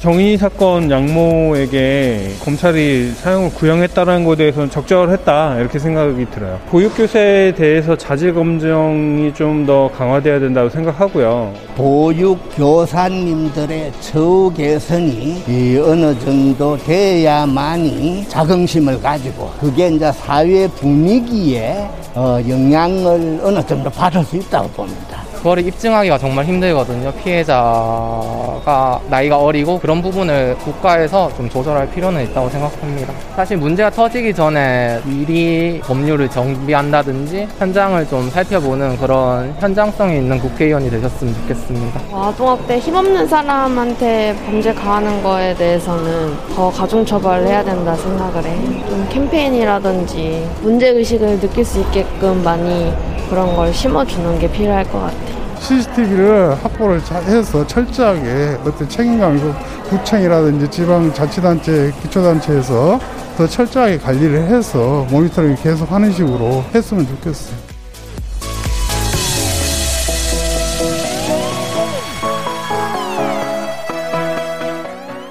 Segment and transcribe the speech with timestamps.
[0.00, 6.58] 정의 사건 양모에게 검찰이 사형을 구형했다는 것에 대해서는 적절했다 이렇게 생각이 들어요.
[6.70, 11.52] 보육교사에 대해서 자질 검증이 좀 더 강화돼야 된다고 생각하고요.
[11.76, 15.42] 보육교사님들의 처우 개선이
[15.84, 24.36] 어느 정도 돼야만이 자긍심을 가지고 그게 이제 사회 분위기에 어, 영향을 어느 정도 받을 수
[24.36, 25.19] 있다고 봅니다.
[25.40, 27.10] 그거를 입증하기가 정말 힘들거든요.
[27.12, 33.12] 피해자가 나이가 어리고 그런 부분을 국가에서 좀 조절할 필요는 있다고 생각합니다.
[33.34, 41.34] 사실 문제가 터지기 전에 미리 법률을 정비한다든지 현장을 좀 살펴보는 그런 현장성이 있는 국회의원이 되셨으면
[41.34, 42.00] 좋겠습니다.
[42.12, 48.54] 아동학대 힘없는 사람한테 범죄 가하는 거에 대해서는 더 가중처벌을 해야 된다 생각을 해.
[48.88, 52.92] 좀 캠페인이라든지 문제의식을 느낄 수 있게끔 많이
[53.30, 55.29] 그런 걸 심어주는 게 필요할 것 같아요.
[55.60, 59.54] CCTV를 확보를 해서 철저하게 어떤 책임감이고
[59.90, 62.98] 구청이라든지 지방자치단체, 기초단체에서
[63.36, 67.56] 더 철저하게 관리를 해서 모니터링 계속 하는 식으로 했으면 좋겠어요.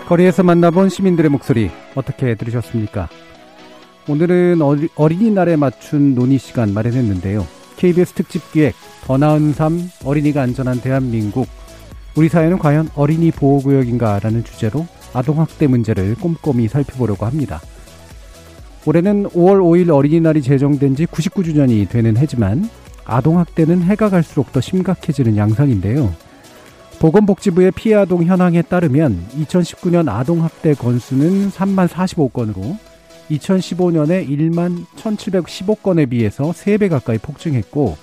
[0.08, 3.10] 거리에서 만나본 시민들의 목소리 어떻게 들으셨습니까?
[4.08, 4.60] 오늘은
[4.96, 7.59] 어린이날에 맞춘 논의 시간 마련했는데요.
[7.80, 11.48] KBS 특집 기획 더 나은 삶 어린이가 안전한 대한민국
[12.16, 17.62] 우리 사회는 과연 어린이 보호구역인가라는 주제로 아동학대 문제를 꼼꼼히 살펴보려고 합니다.
[18.86, 22.70] 올해는 5월 5일 어린이날이 제정된 지 99주년이 되는 해지만
[23.06, 26.14] 아동학대는 해가 갈수록 더 심각해지는 양상인데요.
[27.00, 32.78] 보건복지부의 피해 아동 현황에 따르면 2019년 아동학대 건수는 3만 45건으로
[33.32, 37.98] 2015년에 1만 1715건에 비해서 3배 가까이 폭증했고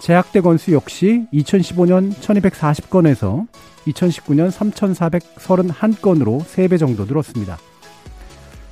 [0.00, 3.46] 재학대 건수 역시 2015년 1240건에서
[3.86, 7.58] 2019년 3431건으로 3배 정도 늘었습니다.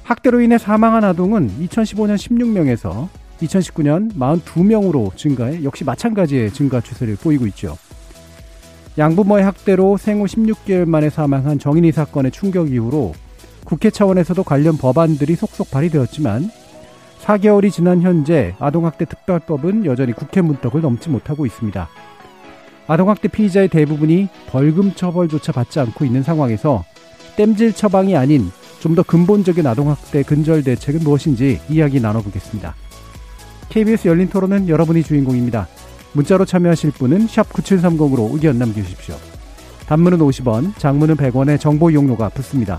[0.05, 3.09] 학대로 인해 사망한 아동은 2015년 16명에서
[3.41, 7.77] 2019년 42명으로 증가해 역시 마찬가지의 증가 추세를 보이고 있죠.
[8.99, 13.15] 양부모의 학대로 생후 16개월 만에 사망한 정인이 사건의 충격 이후로
[13.67, 16.51] 국회 차원에서도 관련 법안들이 속속 발의되었지만
[17.23, 21.89] 4개월이 지난 현재 아동학대 특별법은 여전히 국회 문턱을 넘지 못하고 있습니다.
[22.87, 26.85] 아동학대 피의자의 대부분이 벌금 처벌조차 받지 않고 있는 상황에서
[27.37, 32.77] 땜질 처방이 아닌 좀 더 근본적인 아동학대 근절 대책은 무엇인지 이야기 나눠보겠습니다.
[33.69, 35.67] KBS 열린 토론은 여러분이 주인공입니다.
[36.13, 39.17] 문자로 참여하실 분은 9730으로 의견 남겨주십시오.
[39.89, 42.79] 단문은 50원, 장문은 100원의 정보 이용료가 붙습니다.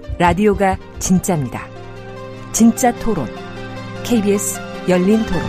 [0.21, 1.65] 라디오가 진짜입니다.
[2.51, 3.25] 진짜 토론.
[4.03, 5.41] KBS 열린 토론.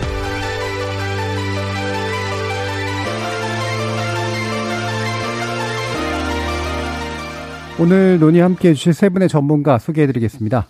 [7.79, 10.65] 오늘 논의 함께 해주실 세 분의 전문가 소개해드리겠습니다.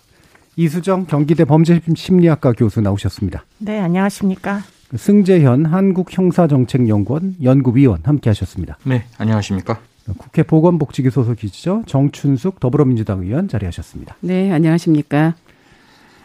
[0.56, 3.46] 이수정 경기대 범죄심리학과 교수 나오셨습니다.
[3.56, 4.60] 네, 안녕하십니까.
[4.94, 8.76] 승재현 한국형사정책연구원 연구위원 함께 하셨습니다.
[8.84, 9.80] 네, 안녕하십니까.
[10.18, 11.84] 국회 보건복지기 소속이시죠.
[11.86, 14.16] 정춘숙 더불어민주당 의원 자리하셨습니다.
[14.20, 15.34] 네, 안녕하십니까.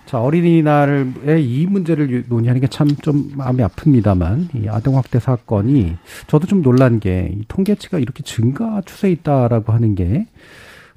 [0.05, 6.61] 자, 어린이날에 이 문제를 논의하는 게 참 좀 마음이 아픕니다만, 이 아동학대 사건이 저도 좀
[6.61, 10.25] 놀란 게, 이 통계치가 이렇게 증가 추세에 있다라고 하는 게,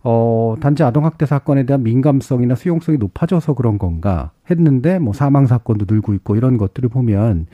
[0.02, 6.14] 어, 단지 아동학대 사건에 대한 민감성이나 수용성이 높아져서 그런 건가 했는데, 뭐 사망 사건도 늘고
[6.14, 7.46] 있고 이런 것들을 보면,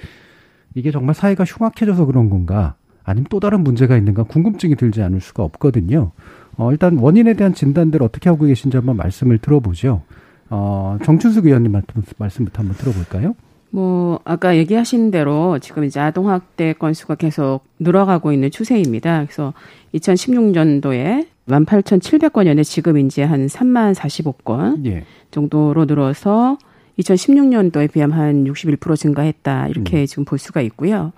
[0.75, 2.77] 이게 정말 사회가 흉악해져서 그런 건가,
[3.09, 6.13] 아니면 또 다른 문제가 있는가 궁금증이 들지 않을 수가 없거든요.
[6.57, 10.03] 어, 일단 원인에 대한 진단들 어떻게 하고 계신지 한번 말씀을 들어보죠.
[10.51, 11.73] 어, 정춘숙 의원님
[12.19, 13.35] 말씀부터 한번 들어볼까요?
[13.71, 19.25] 뭐 아까 얘기하신 대로 지금 이제 아동 학대 건수가 계속 늘어가고 있는 추세입니다.
[19.25, 19.53] 그래서
[19.95, 25.05] 2016년도에 18,700건이었는데 지금 이제 한 3만 45건 예.
[25.31, 26.59] 정도로 늘어서
[26.99, 30.07] 2016년도에 비하면 한 61% 증가했다 이렇게 음.
[30.07, 31.13] 지금 볼 수가 있고요.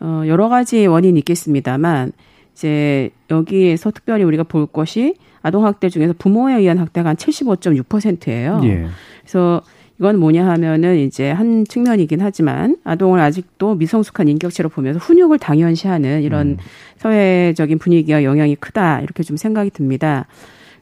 [0.00, 2.12] 어, 여러 가지 원인이 있겠습니다만
[2.52, 8.60] 이제 여기에서 특별히 우리가 볼 것이 아동학대 중에서 부모에 의한 학대가 한 75.6%예요.
[8.64, 8.86] 예.
[9.20, 9.62] 그래서
[9.98, 16.48] 이건 뭐냐 하면은 이제 한 측면이긴 하지만 아동을 아직도 미성숙한 인격체로 보면서 훈육을 당연시하는 이런
[16.48, 16.56] 음.
[16.96, 20.26] 사회적인 분위기와 영향이 크다 이렇게 좀 생각이 듭니다.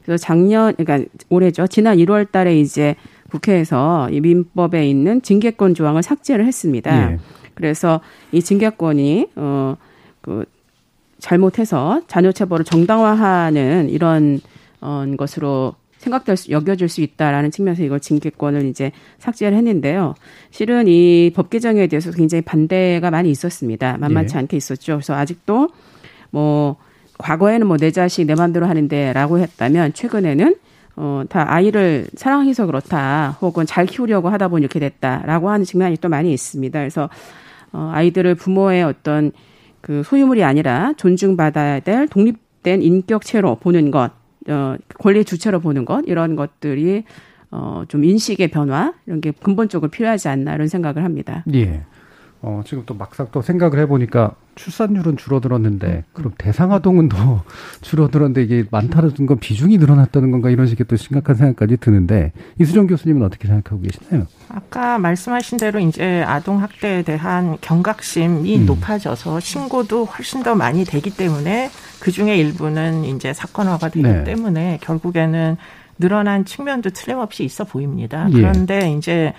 [0.04, 1.66] 그래서 작년 그러니까 올해죠.
[1.66, 2.96] 지난 1월 달에 이제
[3.30, 7.12] 국회에서 이 민법에 있는 징계권 조항을 삭제를 했습니다.
[7.12, 7.18] 예.
[7.54, 8.00] 그래서
[8.32, 10.44] 이 징계권이 어그
[11.18, 14.40] 잘못해서 자녀 체벌을 정당화하는 이런
[14.80, 20.14] 어 것으로 생각될 수, 여겨질 수 있다라는 측면에서 이걸 징계권을 이제 삭제를 했는데요.
[20.50, 23.98] 실은 이 법 개정에 대해서 굉장히 반대가 많이 있었습니다.
[23.98, 24.38] 만만치 예.
[24.40, 24.94] 않게 있었죠.
[24.94, 25.68] 그래서 아직도
[26.30, 26.76] 뭐
[27.18, 30.56] 과거에는 뭐 내 자식 내 맘대로 하는데라고 했다면 최근에는
[30.96, 36.08] 어, 다 아이를 사랑해서 그렇다 혹은 잘 키우려고 하다 보니 이렇게 됐다라고 하는 측면이 또
[36.08, 36.78] 많이 있습니다.
[36.80, 37.08] 그래서
[37.72, 39.32] 어, 아이들을 부모의 어떤
[39.80, 44.10] 그 소유물이 아니라 존중받아야 될 독립된 인격체로 보는 것
[44.48, 47.04] 어, 권리 주체로 보는 것 이런 것들이
[47.50, 51.44] 어, 좀 인식의 변화 이런 게 근본적으로 필요하지 않나 이런 생각을 합니다.
[51.52, 51.84] 예.
[52.44, 56.02] 어, 지금 또 막상 또 생각을 해보니까 출산율은 줄어들었는데 음.
[56.12, 57.44] 그럼 대상아동은 더
[57.82, 63.22] 줄어들었는데 이게 많다는 건 비중이 늘어났다는 건가 이런 식의 또 심각한 생각까지 드는데 이수정 교수님은
[63.22, 64.26] 어떻게 생각하고 계시나요?
[64.48, 68.66] 아까 말씀하신 대로 이제 아동 학대에 대한 경각심이 음.
[68.66, 74.24] 높아져서 신고도 훨씬 더 많이 되기 때문에 그 중에 일부는 이제 사건화가 되기 네.
[74.24, 75.56] 때문에 결국에는
[76.00, 78.26] 늘어난 측면도 틀림없이 있어 보입니다.
[78.30, 78.32] 예.
[78.32, 79.32] 그런데 이제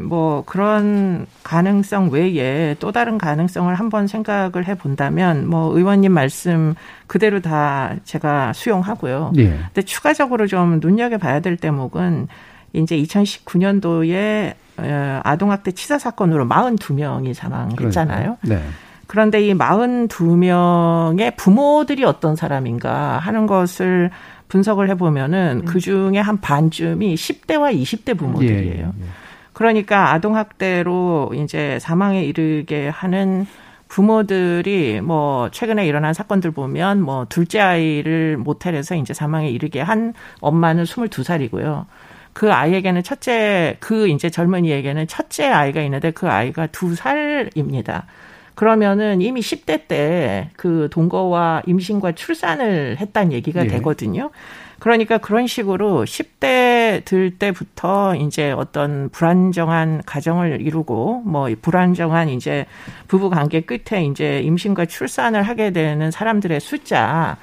[0.00, 6.74] 뭐 그런 가능성 외에 또 다른 가능성을 한번 생각을 해 본다면 뭐 의원님 말씀
[7.06, 9.32] 그대로 다 제가 수용하고요.
[9.36, 9.48] 예.
[9.48, 12.28] 근데 추가적으로 좀 눈여겨 봐야 될 대목은
[12.72, 14.54] 이제 2019년도에
[15.22, 18.38] 아동학대 치사 사건으로 42명이 사망했잖아요.
[18.42, 18.62] 네.
[19.06, 24.10] 그런데 이 42명의 부모들이 어떤 사람인가 하는 것을
[24.48, 25.64] 분석을 해보면은 음.
[25.64, 28.64] 그 중에 한 반쯤이 10대와 20대 부모들이에요.
[28.64, 29.06] 예, 예, 예.
[29.52, 33.46] 그러니까 아동학대로 이제 사망에 이르게 하는
[33.88, 40.84] 부모들이 뭐 최근에 일어난 사건들 보면 뭐 둘째 아이를 모텔에서 이제 사망에 이르게 한 엄마는
[40.84, 41.86] 22살이고요.
[42.32, 48.06] 그 아이에게는 첫째 그 이제 젊은이에게는 첫째 아이가 있는데 그 아이가 두 살입니다.
[48.58, 53.68] 그러면은 이미 10대 때 그 동거와 임신과 출산을 했다는 얘기가 예.
[53.68, 54.30] 되거든요.
[54.80, 62.66] 그러니까 그런 식으로 10대 들 때부터 이제 어떤 불안정한 가정을 이루고 뭐 불안정한 이제
[63.08, 67.36] 부부 관계 끝에 이제 임신과 출산을 하게 되는 사람들의 숫자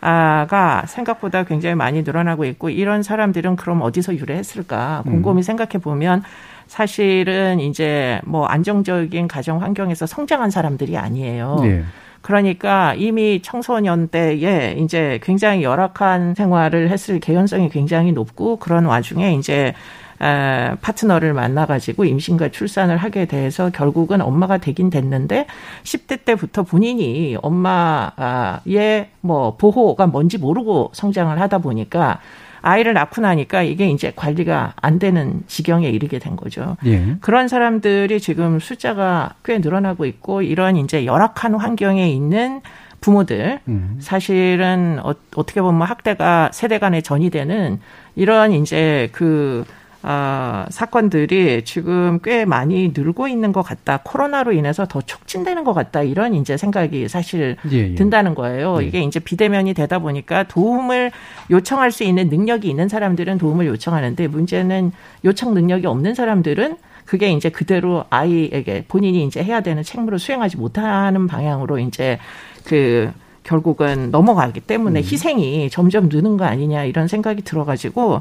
[0.00, 5.42] 가 생각보다 굉장히 많이 늘어나고 있고 이런 사람들은 그럼 어디서 유래했을까 곰곰이 음.
[5.42, 6.22] 생각해 보면
[6.70, 11.58] 사실은 이제 뭐 안정적인 가정 환경에서 성장한 사람들이 아니에요.
[11.62, 11.82] 네.
[12.22, 19.74] 그러니까 이미 청소년 때에 이제 굉장히 열악한 생활을 했을 개연성이 굉장히 높고 그런 와중에 이제
[20.22, 25.46] 에, 파트너를 만나가지고 임신과 출산을 하게 돼서 결국은 엄마가 되긴 됐는데
[25.82, 32.20] 10대 때부터 본인이 엄마의 뭐 보호가 뭔지 모르고 성장을 하다 보니까
[32.62, 36.76] 아이를 낳고 나니까 이게 이제 관리가 안 되는 지경에 이르게 된 거죠.
[36.86, 37.16] 예.
[37.20, 42.60] 그런 사람들이 지금 숫자가 꽤 늘어나고 있고 이런 이제 열악한 환경에 있는
[43.00, 43.96] 부모들 음.
[44.00, 47.80] 사실은 어, 어떻게 보면 학대가 세대 간에 전이되는
[48.16, 49.64] 이런 이제 그
[50.02, 54.00] 아, 사건들이 지금 꽤 많이 늘고 있는 것 같다.
[54.02, 56.02] 코로나로 인해서 더 촉진되는 것 같다.
[56.02, 57.94] 이런 이제 생각이 사실 예, 예.
[57.94, 58.78] 든다는 거예요.
[58.80, 58.86] 예.
[58.86, 61.10] 이게 이제 비대면이 되다 보니까 도움을
[61.50, 64.92] 요청할 수 있는 능력이 있는 사람들은 도움을 요청하는데 문제는
[65.24, 71.26] 요청 능력이 없는 사람들은 그게 이제 그대로 아이에게 본인이 이제 해야 되는 책무를 수행하지 못하는
[71.26, 72.18] 방향으로 이제
[72.64, 73.10] 그
[73.42, 75.02] 결국은 넘어가기 때문에 음.
[75.02, 78.20] 희생이 점점 느는 거 아니냐 이런 생각이 들어가지고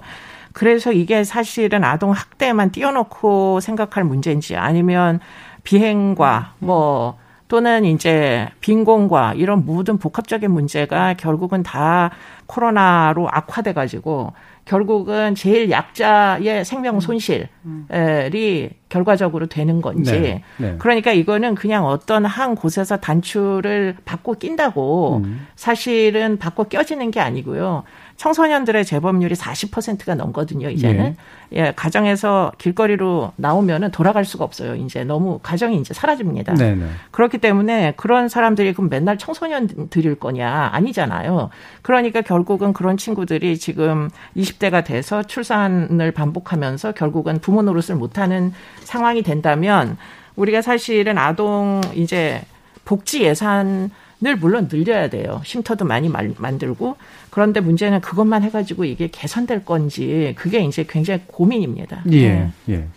[0.54, 5.20] 그래서 이게 사실은 아동 학대만 띄워놓고 생각할 문제인지 아니면
[5.64, 12.12] 비행과 뭐 또는 이제 빈곤과 이런 모든 복합적인 문제가 결국은 다
[12.46, 14.34] 코로나로 악화돼 가지고
[14.66, 20.76] 결국은 제일 약자의 생명 손실이 결과적으로 되는 건지 네, 네.
[20.78, 25.48] 그러니까 이거는 그냥 어떤 한 곳에서 단추를 받고 낀다고 음.
[25.56, 27.84] 사실은 받고 껴지는 게 아니고요.
[28.20, 31.16] 청소년들의 재범률이 40%가 넘거든요, 이제는.
[31.54, 31.58] 예.
[31.58, 34.76] 예, 가정에서 길거리로 나오면은 돌아갈 수가 없어요.
[34.76, 36.56] 이제 너무 가정이 이제 사라집니다.
[36.56, 36.76] 네네.
[36.76, 36.86] 네.
[37.12, 40.70] 그렇기 때문에 그런 사람들이 그럼 맨날 청소년들일 거냐?
[40.74, 41.50] 아니잖아요.
[41.82, 49.98] 그러니까 결국은 그런 친구들이 지금 20대가 돼서 출산을 반복하면서 결국은 부모 노릇을 못하는 상황이 된다면
[50.36, 52.42] 우리가 사실은 아동 이제
[52.84, 55.42] 복지 예산 늘 물론 늘려야 돼요.
[55.46, 56.98] 쉼터도 많이 말, 만들고
[57.30, 62.04] 그런데 문제는 그것만 해가지고 이게 개선될 건지 그게 이제 굉장히 고민입니다.
[62.12, 62.52] 예, 네.
[62.70, 62.88] 예.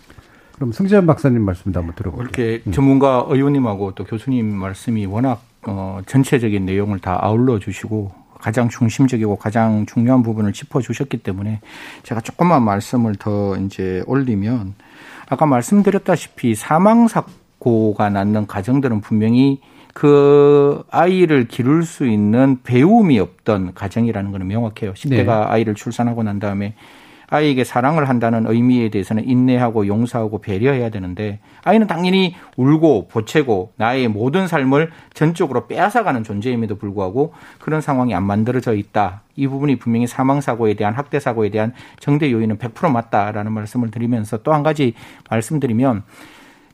[0.53, 2.23] 그럼 승재현 박사님 말씀도 한번 들어볼게요.
[2.23, 2.71] 이렇게 음.
[2.71, 9.85] 전문가 의원님하고 또 교수님 말씀이 워낙 어, 전체적인 내용을 다 아울러 주시고 가장 중심적이고 가장
[9.85, 11.61] 중요한 부분을 짚어 주셨기 때문에
[12.03, 14.75] 제가 조금만 말씀을 더 이제 올리면
[15.29, 19.61] 아까 말씀드렸다시피 사망 사고가 낳는 가정들은 분명히
[19.93, 24.93] 그 아이를 기를 수 있는 배움이 없던 가정이라는 것은 명확해요.
[24.93, 25.31] 10대가 네.
[25.31, 26.73] 아이를 출산하고 난 다음에
[27.29, 34.47] 아이에게 사랑을 한다는 의미에 대해서는 인내하고 용서하고 배려해야 되는데 아이는 당연히 울고 보채고 나의 모든
[34.47, 39.21] 삶을 전적으로 빼앗아가는 존재임에도 불구하고 그런 상황이 안 만들어져 있다.
[39.35, 44.61] 이 부분이 분명히 사망사고에 대한 학대사고에 대한 정대 요인은 100% 맞다라는 말씀을 드리면서 또 한
[44.61, 44.93] 가지
[45.31, 46.03] 말씀드리면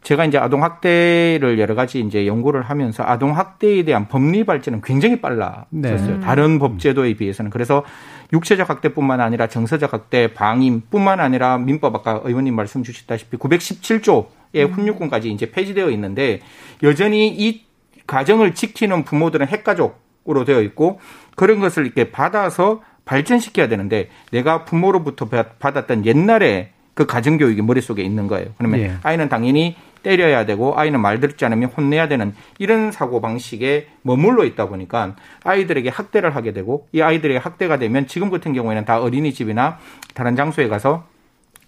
[0.03, 5.19] 제가 이제 아동 학대를 여러 가지 이제 연구를 하면서 아동 학대에 대한 법리 발전은 굉장히
[5.19, 5.67] 빨라졌어요.
[5.71, 6.19] 네.
[6.21, 7.83] 다른 법제도에 비해서는 그래서
[8.31, 15.51] 육체적 학대뿐만 아니라 정서적 학대, 방임뿐만 아니라 민법 아까 의원님 말씀 주셨다시피 917조의 훈육군까지 이제
[15.51, 16.39] 폐지되어 있는데
[16.81, 17.65] 여전히 이
[18.07, 20.99] 가정을 지키는 부모들은 핵가족으로 되어 있고
[21.35, 28.49] 그런 것을 이렇게 받아서 발전시켜야 되는데 내가 부모로부터 받았던 옛날에 그 가정교육이 머릿속에 있는 거예요.
[28.57, 28.93] 그러면 예.
[29.03, 34.67] 아이는 당연히 때려야 되고 아이는 말 듣지 않으면 혼내야 되는 이런 사고 방식에 머물러 있다
[34.67, 39.77] 보니까 아이들에게 학대를 하게 되고 이 아이들에게 학대가 되면 지금 같은 경우에는 다 어린이집이나
[40.13, 41.05] 다른 장소에 가서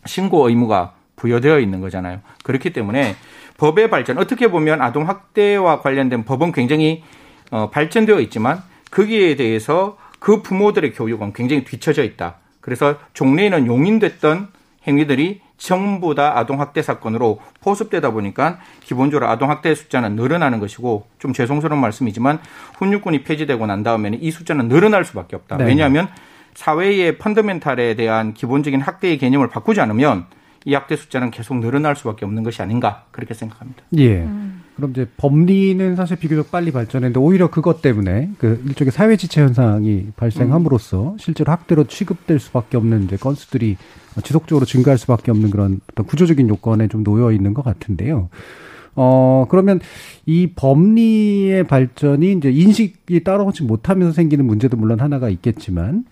[0.06, 2.22] 신고 의무가 부여되어 있는 거잖아요.
[2.44, 3.16] 그렇기 때문에
[3.58, 7.04] 법의 발전 어떻게 보면 아동 학대와 관련된 법은 굉장히
[7.52, 12.38] 어, 발전되어 있지만 거기에 대해서 그 부모들의 교육은 굉장히 뒤처져 있다.
[12.60, 14.48] 그래서 종래에는 용인됐던
[14.88, 22.40] 행위들이 전부 다 아동학대 사건으로 포섭되다 보니까 기본적으로 아동학대 숫자는 늘어나는 것이고 좀 죄송스러운 말씀이지만
[22.80, 25.58] 훈육군이 폐지되고 난 다음에는 이 숫자는 늘어날 수밖에 없다.
[25.58, 25.66] 네.
[25.66, 26.08] 왜냐하면
[26.56, 30.26] 사회의 펀더멘탈에 대한 기본적인 학대의 개념을 바꾸지 않으면
[30.66, 33.84] 이 학대 숫자는 계속 늘어날 수밖에 없는 것이 아닌가 그렇게 생각합니다.
[33.98, 34.22] 예.
[34.22, 34.64] 음.
[34.76, 40.08] 그럼 이제 법리는 사실 비교적 빨리 발전했는데 오히려 그것 때문에 그 일종의 사회 지체 현상이
[40.16, 41.18] 발생함으로써 음.
[41.20, 43.78] 실제로 학대로 취급될 수밖에 없는 이제 건수들이
[44.24, 48.30] 지속적으로 증가할 수밖에 없는 그런 어떤 구조적인 요건에 좀 놓여 있는 것 같은데요.
[48.96, 49.80] 어, 그러면
[50.26, 56.04] 이 법리의 발전이 이제 인식이 따라오지 못하면서 생기는 문제도 물론 하나가 있겠지만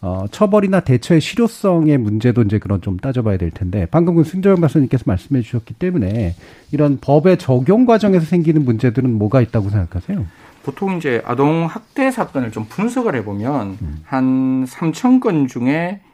[0.00, 5.04] 어, 처벌이나 대처의 실효성의 문제도 이제 그런 좀 따져봐야 될 텐데 방금 그 승조영 박사님께서
[5.06, 6.36] 말씀해 주셨기 때문에
[6.70, 10.24] 이런 법의 적용 과정에서 생기는 문제들은 뭐가 있다고 생각하세요?
[10.62, 13.98] 보통 이제 아동 학대 사건을 좀 분석을 해보면 음.
[14.04, 16.07] 한 3천 건 중에 입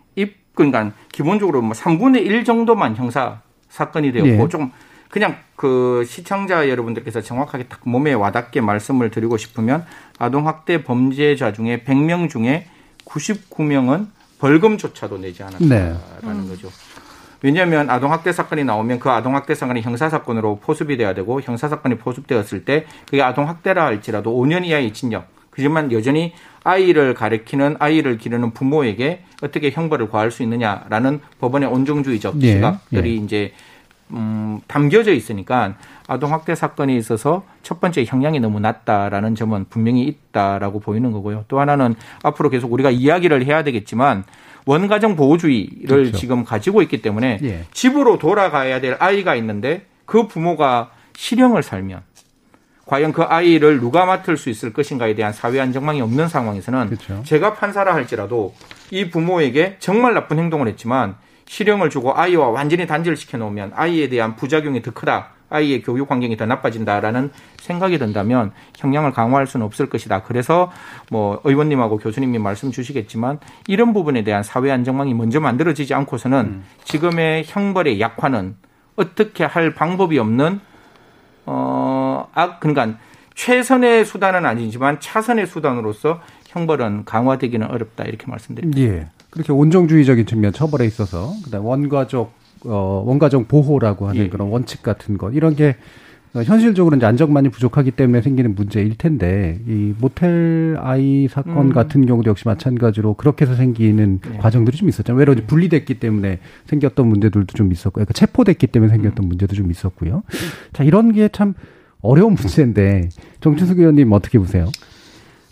[0.54, 4.48] 그러니까 기본적으로 뭐 3분의 1 정도만 형사 사건이 되었고 네.
[4.48, 4.72] 좀
[5.10, 9.84] 그냥 그 시청자 여러분들께서 정확하게 딱 몸에 와닿게 말씀을 드리고 싶으면
[10.18, 12.66] 아동 학대 범죄자 중에 100명 중에
[13.04, 14.06] 99명은
[14.38, 16.48] 벌금조차도 내지 않았다라는 네.
[16.48, 16.68] 거죠.
[17.42, 23.22] 왜냐하면 아동학대 사건이 나오면 그 아동학대 사건이 형사사건으로 포습이 돼야 되고 형사사건이 포습되었을 때 그게
[23.22, 25.33] 아동학대라 할지라도 5년 이하의 징역.
[25.54, 26.32] 그지만 여전히
[26.64, 32.54] 아이를 가리키는 아이를 기르는 부모에게 어떻게 형벌을 과할 수 있느냐라는 법원의 온정주의적 예.
[32.54, 33.14] 시각들이 예.
[33.14, 33.52] 이제
[34.10, 40.80] 음, 담겨져 있으니까 아동 학대 사건에 있어서 첫 번째 형량이 너무 낮다라는 점은 분명히 있다라고
[40.80, 41.44] 보이는 거고요.
[41.48, 44.24] 또 하나는 앞으로 계속 우리가 이야기를 해야 되겠지만
[44.66, 46.18] 원가정 보호주의를 그렇죠.
[46.18, 47.64] 지금 가지고 있기 때문에 예.
[47.72, 52.02] 집으로 돌아가야 될 아이가 있는데 그 부모가 실형을 살면
[52.86, 57.22] 과연 그 아이를 누가 맡을 수 있을 것인가에 대한 사회 안정망이 없는 상황에서는 그렇죠.
[57.24, 58.54] 제가 판사라 할지라도
[58.90, 64.36] 이 부모에게 정말 나쁜 행동을 했지만 실형을 주고 아이와 완전히 단절을 시켜 놓으면 아이에 대한
[64.36, 65.30] 부작용이 더 크다.
[65.50, 70.22] 아이의 교육 환경이 더 나빠진다라는 생각이 든다면 형량을 강화할 수는 없을 것이다.
[70.22, 70.72] 그래서
[71.10, 73.38] 뭐 의원님하고 교수님이 말씀 주시겠지만
[73.68, 76.64] 이런 부분에 대한 사회 안정망이 먼저 만들어지지 않고서는 음.
[76.84, 78.56] 지금의 형벌의 약화는
[78.96, 80.60] 어떻게 할 방법이 없는
[81.46, 82.98] 어, 악, 그러니까
[83.34, 88.80] 최선의 수단은 아니지만 차선의 수단으로서 형벌은 강화되기는 어렵다 이렇게 말씀드립니다.
[88.80, 89.08] 예.
[89.30, 92.32] 그렇게 온정주의적인 측면 처벌에 있어서 그다음 원가족
[92.64, 94.28] 어 원가족 보호라고 하는 예.
[94.28, 95.76] 그런 원칙 같은 것 이런 게
[96.42, 101.72] 현실적으로 이제 안정만이 부족하기 때문에 생기는 문제일 텐데 이 모텔 아이 사건 음.
[101.72, 104.38] 같은 경우도 역시 마찬가지로 그렇게 해서 생기는 네.
[104.38, 105.18] 과정들이 좀 있었잖아요.
[105.18, 105.44] 외로 음.
[105.46, 109.28] 분리됐기 때문에 생겼던 문제들도 좀 있었고, 그러니까 체포됐기 때문에 생겼던 음.
[109.28, 110.22] 문제도 좀 있었고요.
[110.72, 111.54] 자 이런 게 참
[112.00, 113.08] 어려운 문제인데
[113.40, 114.68] 정춘숙 의원님 어떻게 보세요?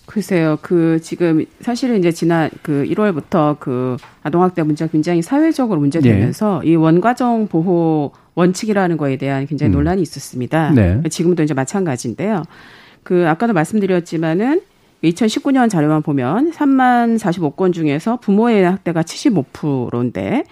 [0.07, 6.71] 글쎄요, 그 지금 사실은 이제 지난 그 1월부터 그 아동학대 문제가 굉장히 사회적으로 문제되면서 네.
[6.71, 9.75] 이 원가정 보호 원칙이라는 거에 대한 굉장히 음.
[9.75, 10.71] 논란이 있었습니다.
[10.71, 11.03] 네.
[11.09, 12.43] 지금도 이제 마찬가지인데요.
[13.03, 14.63] 그 아까도 말씀드렸지만은
[15.05, 20.45] 2019년 자료만 보면 3만 45건 중에서 부모의 학대가 75%인데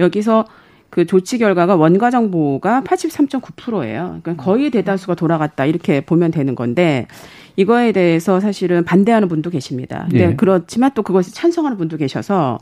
[0.00, 0.46] 여기서
[0.90, 4.20] 그 조치 결과가 원가 정 보호가 83.9%예요.
[4.22, 7.06] 그러니까 거의 대다수가 돌아갔다 이렇게 보면 되는 건데
[7.56, 10.06] 이거에 대해서 사실은 반대하는 분도 계십니다.
[10.08, 10.36] 근데 네.
[10.36, 12.58] 그렇지만 또 그것을 찬성하는 분도 계셔서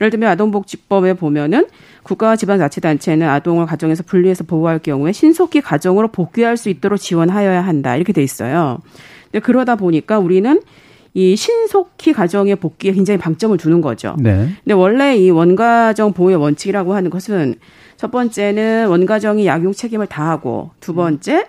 [0.00, 1.66] 예를 들면 아동복지법에 보면은
[2.02, 8.12] 국가와 지방자치단체는 아동을 가정에서 분리해서 보호할 경우에 신속히 가정으로 복귀할 수 있도록 지원하여야 한다 이렇게
[8.12, 8.78] 돼 있어요.
[9.30, 10.60] 근데 그러다 보니까 우리는
[11.14, 14.16] 이 신속히 가정의 복귀에 굉장히 방점을 두는 거죠.
[14.18, 14.48] 네.
[14.62, 17.56] 근데 원래 이 원가정 보호의 원칙이라고 하는 것은
[17.96, 21.46] 첫 번째는 원가정이 약용 책임을 다하고 두 번째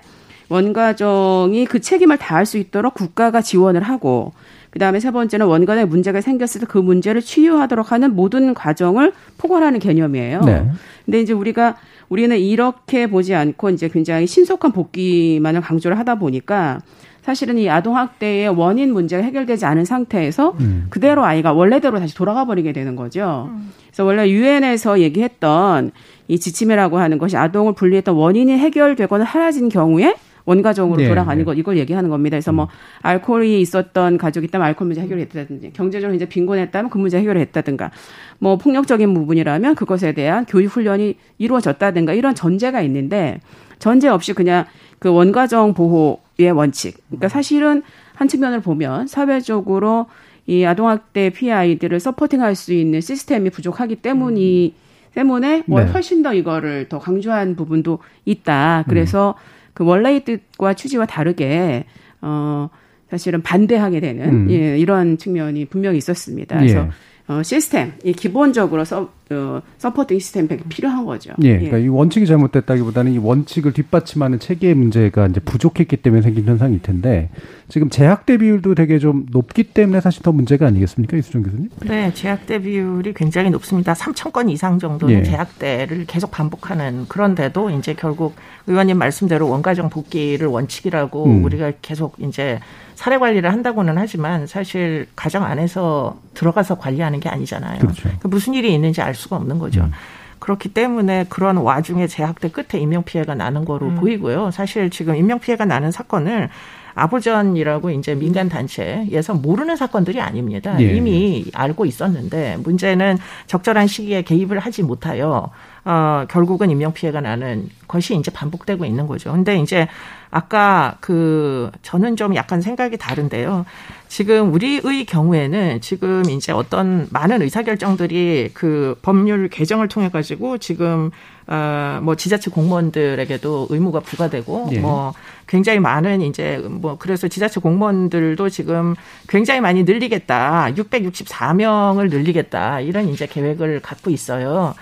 [0.49, 4.33] 원가정이 그 책임을 다할 수 있도록 국가가 지원을 하고
[4.71, 10.41] 그다음에 세 번째는 원가정에 문제가 생겼을 때 그 문제를 치유하도록 하는 모든 과정을 포괄하는 개념이에요.
[10.41, 10.69] 네.
[11.05, 11.77] 근데 이제 우리가
[12.09, 16.79] 우리는 이렇게 보지 않고 이제 굉장히 신속한 복귀만을 강조를 하다 보니까
[17.21, 20.87] 사실은 이 아동 학대의 원인 문제가 해결되지 않은 상태에서 음.
[20.89, 23.49] 그대로 아이가 원래대로 다시 돌아가 버리게 되는 거죠.
[23.51, 23.71] 음.
[23.87, 25.91] 그래서 원래 유엔에서 얘기했던
[26.27, 31.43] 이 지침이라고 하는 것이 아동을 분리했던 원인이 해결되거나 사라진 경우에 원가정으로 네, 돌아가는 네.
[31.43, 32.35] 것 이걸 얘기하는 겁니다.
[32.35, 32.69] 그래서 뭐 음.
[33.03, 37.91] 알코올이 있었던 가족이 있다면 알코올 문제 해결이 됐다든지 경제적으로 이제 빈곤했다면 그 문제 해결을 했다든가
[38.39, 43.39] 뭐 폭력적인 부분이라면 그것에 대한 교육 훈련이 이루어졌다든가 이런 전제가 있는데
[43.77, 44.65] 전제 없이 그냥
[45.01, 46.95] 그 원가정 보호의 원칙.
[47.07, 47.81] 그러니까 사실은
[48.13, 50.05] 한 측면을 보면 사회적으로
[50.45, 54.75] 이 아동학대 피해 아이들을 서포팅할 수 있는 시스템이 부족하기 때문이
[55.15, 55.91] 때문에 뭐 네.
[55.91, 58.85] 훨씬 더 이거를 더 강조한 부분도 있다.
[58.87, 59.71] 그래서 음.
[59.73, 61.85] 그 원래의 뜻과 취지와 다르게
[62.21, 62.69] 어
[63.09, 64.51] 사실은 반대하게 되는 음.
[64.51, 66.59] 예, 이런 측면이 분명히 있었습니다.
[66.59, 66.89] 그래서 예.
[67.27, 71.33] 어, 시스템, 이 기본적으로 서, 어, 서포팅 시스템 이 필요한 거죠.
[71.41, 76.81] 예, 그러니까 이 원칙이 잘못됐다기보다는 이 원칙을 뒷받침하는 체계 문제가 이제 부족했기 때문에 생긴 현상일
[76.81, 77.29] 텐데
[77.71, 81.69] 지금 재학대 비율도 되게 좀 높기 때문에 사실 더 문제가 아니겠습니까, 이수정 교수님?
[81.85, 83.93] 네, 재학대 비율이 굉장히 높습니다.
[83.93, 85.23] 3천 건 이상 정도는 예.
[85.23, 88.35] 재학대를 계속 반복하는 그런데도 이제 결국
[88.67, 91.43] 의원님 말씀대로 원가정 복귀를 원칙이라고 음.
[91.45, 92.59] 우리가 계속 이제
[92.95, 97.79] 사례 관리를 한다고는 하지만 사실 가정 안에서 들어가서 관리하는 게 아니잖아요.
[97.79, 98.03] 그렇죠.
[98.03, 99.81] 그러니까 무슨 일이 있는지 알 수가 없는 거죠.
[99.81, 99.91] 음.
[100.39, 103.95] 그렇기 때문에 그런 와중에 재학대 끝에 인명피해가 나는 거로 음.
[103.95, 104.51] 보이고요.
[104.51, 106.49] 사실 지금 인명피해가 나는 사건을
[106.95, 110.75] 아보전이라고 이제 민간 단체에서 모르는 사건들이 아닙니다.
[110.81, 110.95] 예.
[110.95, 115.51] 이미 알고 있었는데 문제는 적절한 시기에 개입을 하지 못하여
[115.85, 119.31] 어 결국은 인명 피해가 나는 것이 이제 반복되고 있는 거죠.
[119.31, 119.87] 근데 이제
[120.31, 123.65] 아까 그 저는 좀 약간 생각이 다른데요.
[124.07, 131.11] 지금 우리의 경우에는 지금 이제 어떤 많은 의사결정들이 그 법률 개정을 통해 가지고 지금
[131.47, 134.79] 어뭐 지자체 공무원들에게도 의무가 부과되고 네.
[134.79, 135.13] 뭐
[135.47, 138.95] 굉장히 많은 이제 뭐 그래서 지자체 공무원들도 지금
[139.27, 140.69] 굉장히 많이 늘리겠다.
[140.75, 142.79] 664명을 늘리겠다.
[142.79, 144.73] 이런 이제 계획을 갖고 있어요.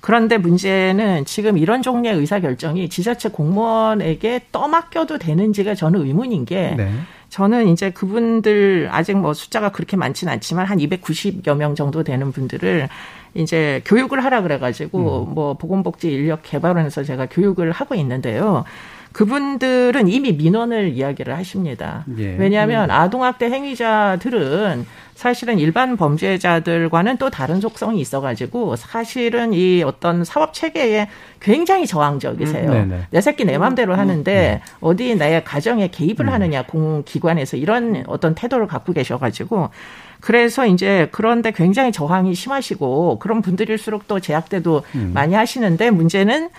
[0.00, 6.90] 그런데 문제는 지금 이런 종류의 의사결정이 지자체 공무원에게 떠맡겨도 되는지가 저는 의문인 게 네.
[7.30, 12.88] 저는 이제 그분들 아직 뭐 숫자가 그렇게 많지는 않지만 한 290여 명 정도 되는 분들을
[13.34, 15.34] 이제 교육을 하라 그래가지고 음.
[15.34, 18.64] 뭐 보건복지 인력 개발원에서 제가 교육을 하고 있는데요.
[19.12, 22.04] 그분들은 이미 민원을 이야기를 하십니다.
[22.18, 22.36] 예.
[22.36, 22.94] 왜냐하면 음.
[22.94, 31.08] 아동학대 행위자들은 사실은 일반 범죄자들과는 또 다른 속성이 있어가지고 사실은 이 어떤 사법 체계에
[31.40, 32.70] 굉장히 저항적이세요.
[32.70, 34.62] 음, 내 새끼 내 맘대로 음, 하는데 네.
[34.80, 36.28] 어디 내 가정에 개입을 음.
[36.28, 39.70] 하느냐 공기관에서 이런 어떤 태도를 갖고 계셔가지고
[40.20, 45.10] 그래서 이제 그런데 굉장히 저항이 심하시고 그런 분들일수록 또 제약대도 음.
[45.14, 46.50] 많이 하시는데 문제는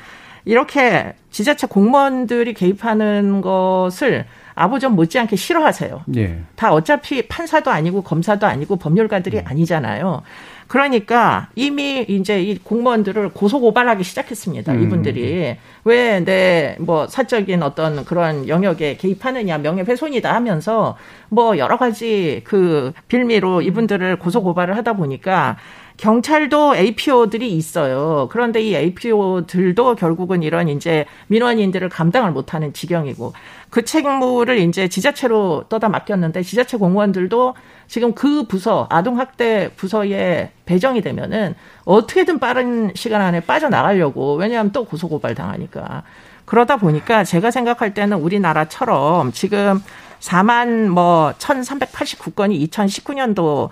[0.50, 6.02] 이렇게 지자체 공무원들이 개입하는 것을 아버전 못지않게 싫어하세요.
[6.18, 6.40] 예.
[6.56, 9.44] 다 어차피 판사도 아니고 검사도 아니고 법률가들이 음.
[9.46, 10.24] 아니잖아요.
[10.68, 14.74] 그러니까 이미 이제 이 공무원들을 고소 고발하기 시작했습니다.
[14.74, 14.84] 음.
[14.84, 20.98] 이분들이 왜 내 뭐 사적인 어떤 그런 영역에 개입하느냐 명예훼손이다 하면서
[21.30, 25.58] 뭐 여러 가지 그 빌미로 이분들을 고소 고발을 하다 보니까
[26.00, 28.30] 경찰도 APO들이 있어요.
[28.32, 33.34] 그런데 이 APO들도 결국은 이런 이제 민원인들을 감당을 못하는 지경이고
[33.70, 37.54] 그 책무를 이제 지자체로 떠다 맡겼는데 지자체 공무원들도
[37.88, 45.36] 지금 그 부서 아동학대 부서에 배정이 되면은 어떻게든 빠른 시간 안에 빠져나가려고 왜냐하면 또 고소고발
[45.36, 46.04] 당하니까
[46.46, 49.84] 그러다 보니까 제가 생각할 때는 우리나라처럼 지금
[50.22, 53.70] 4만 뭐 1,389건이 2019년도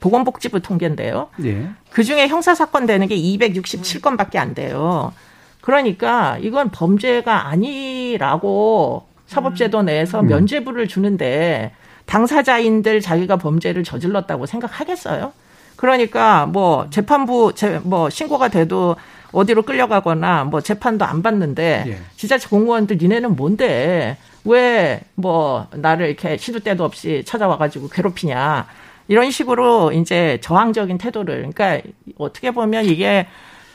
[0.00, 1.28] 보건복지부 통계인데요.
[1.44, 1.68] 예.
[1.90, 5.12] 그 중에 형사사건 되는 게 267건밖에 안 돼요.
[5.60, 10.26] 그러니까 이건 범죄가 아니라고 사법제도 내에서 음.
[10.28, 11.72] 면죄부를 주는데
[12.04, 15.32] 당사자인들 자기가 범죄를 저질렀다고 생각하겠어요?
[15.74, 18.96] 그러니까 뭐 재판부 뭐 신고가 돼도
[19.32, 21.98] 어디로 끌려가거나 뭐 재판도 안 받는데 예.
[22.16, 28.66] 지자체 공무원들 니네는 뭔데 왜 뭐 나를 이렇게 시도 때도 없이 찾아와 가지고 괴롭히냐
[29.08, 31.80] 이런 식으로 이제 저항적인 태도를 그러니까
[32.18, 33.26] 어떻게 보면 이게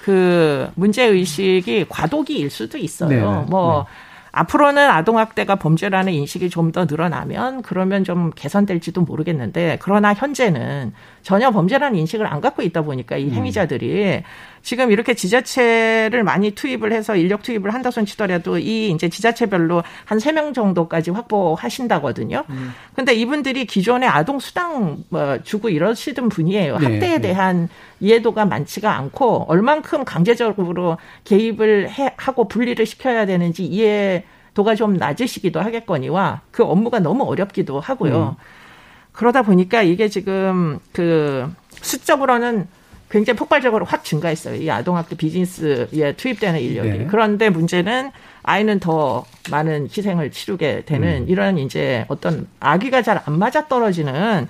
[0.01, 3.09] 그 문제 의식이 과도기일 수도 있어요.
[3.41, 3.45] 네.
[3.49, 3.93] 뭐 네.
[4.33, 11.99] 앞으로는 아동학대가 범죄라는 인식이 좀 더 늘어나면 그러면 좀 개선될지도 모르겠는데 그러나 현재는 전혀 범죄라는
[11.99, 13.31] 인식을 안 갖고 있다 보니까 이 음.
[13.31, 14.23] 행위자들이
[14.63, 20.19] 지금 이렇게 지자체를 많이 투입을 해서 인력 투입을 한다 손 치더라도 이 이제 지자체별로 한
[20.19, 22.43] 세 명 정도까지 확보하신다거든요.
[22.49, 22.73] 음.
[22.95, 26.77] 근데 이분들이 기존에 아동 수당 뭐 주고 이러시던 분이에요.
[26.77, 27.21] 네, 학대에 네.
[27.21, 27.69] 대한
[27.99, 36.41] 이해도가 많지가 않고 얼만큼 강제적으로 개입을 해, 하고 분리를 시켜야 되는지 이해도가 좀 낮으시기도 하겠거니와
[36.51, 38.37] 그 업무가 너무 어렵기도 하고요.
[38.39, 38.43] 음.
[39.11, 42.67] 그러다 보니까 이게 지금 그 수적으로는
[43.11, 44.55] 굉장히 폭발적으로 확 증가했어요.
[44.55, 46.89] 이 아동학대 비즈니스에 투입되는 인력이.
[46.89, 47.07] 네.
[47.09, 48.11] 그런데 문제는
[48.43, 51.29] 아이는 더 많은 희생을 치르게 되는 음.
[51.29, 54.47] 이런 이제 어떤 아기가 잘 안 맞아 떨어지는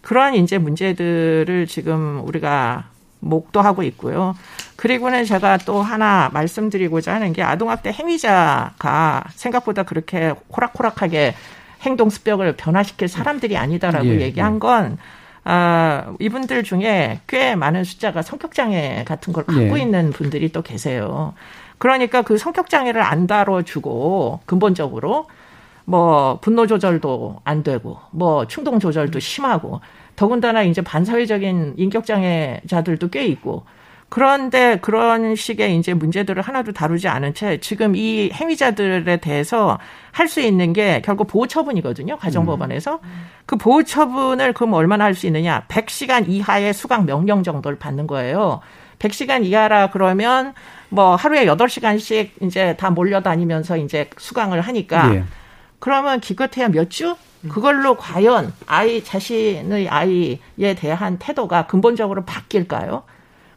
[0.00, 2.84] 그러한 이제 문제들을 지금 우리가
[3.18, 4.36] 목도하고 있고요.
[4.76, 11.34] 그리고는 제가 또 하나 말씀드리고자 하는 게 아동학대 행위자가 생각보다 그렇게 호락호락하게
[11.82, 14.58] 행동 습벽을 변화시킬 사람들이 아니다라고 예, 얘기한 예.
[15.46, 19.82] 건 아, 이분들 중에 꽤 많은 숫자가 성격장애 같은 걸 갖고 예.
[19.82, 21.34] 있는 분들이 또 계세요.
[21.78, 25.26] 그러니까 그 성격장애를 안 다뤄주고 근본적으로
[25.84, 29.80] 뭐 분노 조절도 안 되고 뭐 충동 조절도 심하고
[30.16, 33.64] 더군다나 이제 반사회적인 인격장애자들도 꽤 있고
[34.08, 39.78] 그런데 그런 식의 이제 문제들을 하나도 다루지 않은 채 지금 이 행위자들에 대해서
[40.12, 42.16] 할 수 있는 게 결국 보호 처분이거든요.
[42.16, 43.00] 가정법원에서.
[43.02, 43.26] 음.
[43.46, 45.64] 그 보호 처분을 그럼 얼마나 할 수 있느냐.
[45.68, 48.60] 100시간 이하의 수강 명령 정도를 받는 거예요.
[48.98, 50.54] 100시간 이하라 그러면
[50.88, 55.24] 뭐 하루에 8시간씩 이제 다 몰려다니면서 이제 수강을 하니까 예.
[55.78, 57.16] 그러면 기껏해야 몇 주?
[57.48, 63.02] 그걸로 과연 아이 자신의 아이에 대한 태도가 근본적으로 바뀔까요?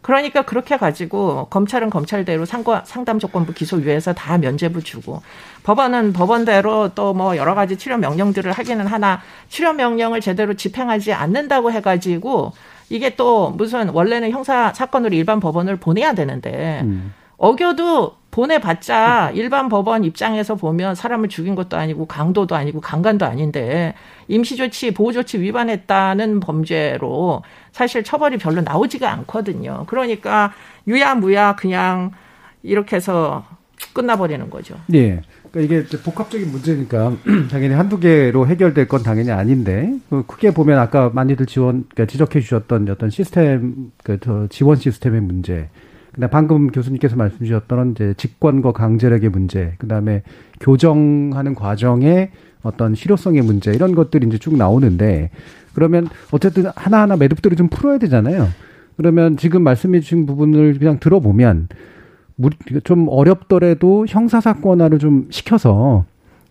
[0.02, 5.22] 그러니까 그렇게 가지고 검찰은 검찰대로 상담 조건부 기소 유예에서 다 면죄부 주고
[5.64, 11.72] 법원은 법원대로 또 뭐 여러 가지 치료 명령들을 하기는 하나 치료 명령을 제대로 집행하지 않는다고
[11.72, 12.54] 해가지고
[12.90, 17.14] 이게 또 무슨 원래는 형사 사건으로 일반 법원을 보내야 되는데 음.
[17.38, 23.96] 어겨도 보내봤자 일반 법원 입장에서 보면 사람을 죽인 것도 아니고 강도도 아니고 강간도 아닌데
[24.28, 29.86] 임시조치 보호조치 위반했다는 범죄로 사실 처벌이 별로 나오지가 않거든요.
[29.88, 30.54] 그러니까
[30.88, 32.12] 유야무야 그냥
[32.64, 33.46] 이렇게 해서
[33.94, 34.76] 끝나버리는 거죠.
[34.88, 35.22] 네.
[35.52, 37.14] 그러니까 이게 복합적인 문제니까
[37.50, 42.40] 당연히 한두 개로 해결될 건 당연히 아닌데 그 크게 보면 아까 많이들 지원 그러니까 지적해
[42.42, 45.70] 주셨던 어떤 시스템 그 지원 시스템의 문제
[46.14, 50.24] 그다음 방금 교수님께서 말씀 주셨던 이제 직권과 강제력의 문제, 그 다음에
[50.60, 55.30] 교정하는 과정의 어떤 실효성의 문제 이런 것들이 이제 쭉 나오는데
[55.74, 58.48] 그러면 어쨌든 하나하나 매듭들을 좀 풀어야 되잖아요.
[58.98, 61.70] 그러면 지금 말씀해 주신 부분을 그냥 들어보면
[62.84, 66.06] 좀 어렵더라도 형사사건화를 좀 시켜서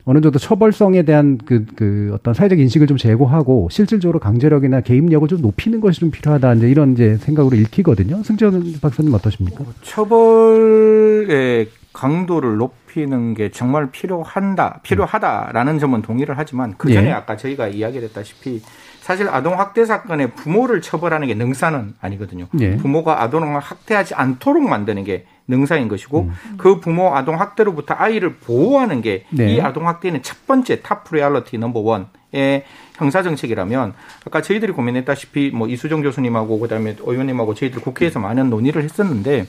[0.04, 5.42] 어느 정도 처벌성에 대한 그, 그 어떤 사회적 인식을 좀 제고하고 실질적으로 강제력이나 개입력을 좀
[5.42, 8.22] 높이는 것이 좀 필요하다 이제 이런 이제 생각으로 읽히거든요.
[8.22, 9.64] 승재원 박사님 어떠십니까?
[9.64, 17.12] 어, 처벌의 강도를 높이는 게 정말 필요한다, 필요하다라는 점은 동의를 하지만 그 전에 예.
[17.12, 18.62] 아까 저희가 이야기했다시피
[19.08, 22.46] 사실 아동 학대 사건의 부모를 처벌하는 게 능사는 아니거든요.
[22.60, 22.76] 예.
[22.76, 26.34] 부모가 아동을 학대하지 않도록 만드는 게 능사인 것이고 음.
[26.58, 29.62] 그 부모 아동 학대로부터 아이를 보호하는 게이 네.
[29.62, 32.64] 아동 학대는 첫 번째 top priority number one의
[32.96, 33.94] 형사 정책이라면
[34.26, 39.46] 아까 저희들이 고민했다시피 뭐 이수정 교수님하고 그다음에 의원님하고 저희들 국회에서 많은 논의를 했었는데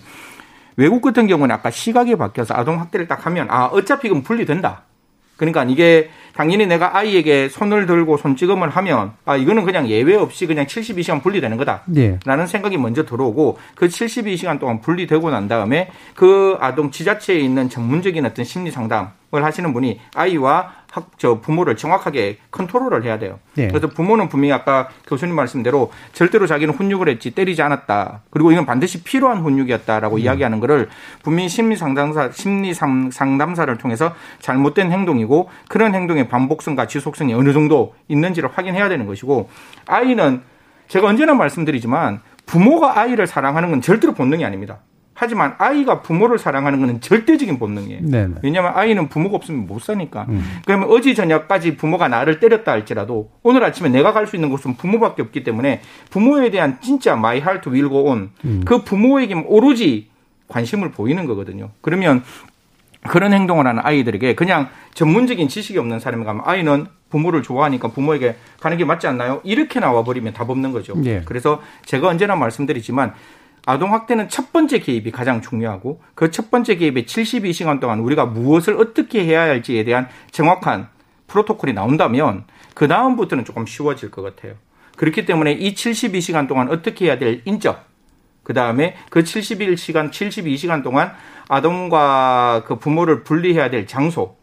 [0.78, 4.84] 외국 같은 경우는 아까 시각이 바뀌어서 아동 학대를 딱 하면 아 어차피 그럼 분리된다.
[5.40, 10.66] 그러니까 이게 당연히 내가 아이에게 손을 들고 손찌검을 하면 아 이거는 그냥 예외 없이 그냥
[10.66, 12.46] 72시간 분리되는 거다라는 네.
[12.46, 18.44] 생각이 먼저 들어오고 그 72시간 동안 분리되고 난 다음에 그 아동 지자체에 있는 전문적인 어떤
[18.44, 23.40] 심리 상담을 하시는 분이 아이와 학, 저 부모를 정확하게 컨트롤을 해야 돼요.
[23.54, 23.68] 네.
[23.68, 28.22] 그래서 부모는 분명히 아까 교수님 말씀대로 절대로 자기는 훈육을 했지 때리지 않았다.
[28.32, 30.20] 그리고 이건 반드시 필요한 훈육이었다라고 음.
[30.20, 30.90] 이야기하는 거를
[31.22, 38.50] 분명히 심리 상담사 심리 상담사를 통해서 잘못된 행동이고 그런 행동의 반복성과 지속성이 어느 정도 있는지를
[38.52, 39.50] 확인해야 되는 것이고
[39.86, 40.42] 아이는
[40.88, 44.80] 제가 언제나 말씀드리지만 부모가 아이를 사랑하는 건 절대로 본능이 아닙니다.
[45.20, 48.02] 하지만 아이가 부모를 사랑하는 것은 절대적인 본능이에요.
[48.04, 48.36] 네네.
[48.42, 50.28] 왜냐하면 아이는 부모가 없으면 못 사니까.
[50.30, 50.42] 음.
[50.66, 55.22] 그러면 어제 저녁까지 부모가 나를 때렸다 할지라도 오늘 아침에 내가 갈 수 있는 곳은 부모밖에
[55.24, 60.08] 없기 때문에 부모에 대한 진짜 my heart will go on 그 부모에게 오로지
[60.48, 61.72] 관심을 보이는 거거든요.
[61.82, 62.24] 그러면
[63.10, 68.78] 그런 행동을 하는 아이들에게 그냥 전문적인 지식이 없는 사람이 가면 아이는 부모를 좋아하니까 부모에게 가는
[68.78, 69.42] 게 맞지 않나요?
[69.44, 70.94] 이렇게 나와버리면 답 없는 거죠.
[71.06, 71.24] 예.
[71.26, 73.14] 그래서 제가 언제나 말씀드리지만
[73.66, 78.80] 아동 학대는 첫 번째 개입이 가장 중요하고 그 첫 번째 개입의 72시간 동안 우리가 무엇을
[78.80, 80.88] 어떻게 해야 할지에 대한 정확한
[81.28, 84.54] 프로토콜이 나온다면 그 다음부터는 조금 쉬워질 것 같아요.
[84.96, 87.86] 그렇기 때문에 이 72시간 동안 어떻게 해야 될 인적,
[88.44, 91.12] 그 다음에 그 71시간, 72시간 동안
[91.48, 94.38] 아동과 그 부모를 분리해야 될 장소,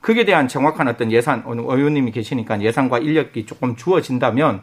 [0.00, 4.62] 그에 대한 정확한 어떤 예산, 오늘 의원님이 계시니까 예산과 인력이 조금 주어진다면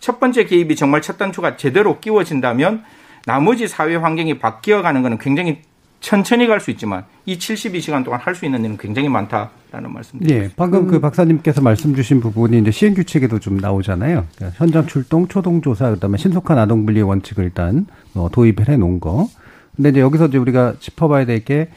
[0.00, 2.84] 첫 번째 개입이 정말 첫 단추가 제대로 끼워진다면
[3.26, 5.58] 나머지 사회 환경이 바뀌어가는 것은 굉장히
[6.00, 10.44] 천천히 갈 수 있지만 이 72시간 동안 할 수 있는 일은 굉장히 많다라는 말씀드립니다.
[10.44, 14.26] 예, 방금 그 박사님께서 말씀 주신 부분이 이제 시행 규칙에도 좀 나오잖아요.
[14.36, 19.00] 그러니까 현장 출동, 초동 조사, 그다음에 신속한 아동 분리 원칙을 일단 어, 도입을 해 놓은
[19.00, 19.28] 거.
[19.74, 21.70] 근데 이제 여기서 이제 우리가 짚어봐야 될게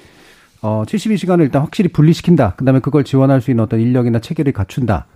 [0.62, 2.54] 어, 72시간을 일단 확실히 분리시킨다.
[2.58, 5.08] 그다음에 그걸 지원할 수 있는 어떤 인력이나 체계를 갖춘다.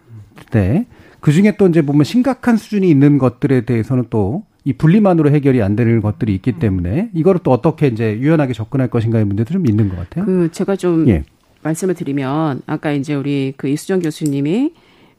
[0.51, 0.87] 네.
[1.19, 5.75] 그 중에 또 이제 보면 심각한 수준이 있는 것들에 대해서는 또 이 분리만으로 해결이 안
[5.75, 9.97] 되는 것들이 있기 때문에 이거를 또 어떻게 이제 유연하게 접근할 것인가의 문제도 좀 있는 것
[9.97, 10.25] 같아요.
[10.25, 11.23] 그 제가 좀 예.
[11.63, 14.71] 말씀을 드리면 아까 이제 우리 그 이수정 교수님이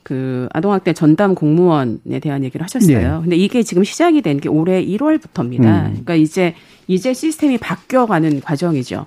[0.02, 2.98] 그 아동학대 전담 공무원에 대한 얘기를 하셨어요.
[3.16, 3.20] 네.
[3.22, 5.60] 근데 이게 지금 시작이 된 게 올해 1월부터입니다.
[5.64, 5.88] 음.
[5.90, 6.54] 그러니까 이제
[6.86, 9.06] 이제 시스템이 바뀌어가는 과정이죠.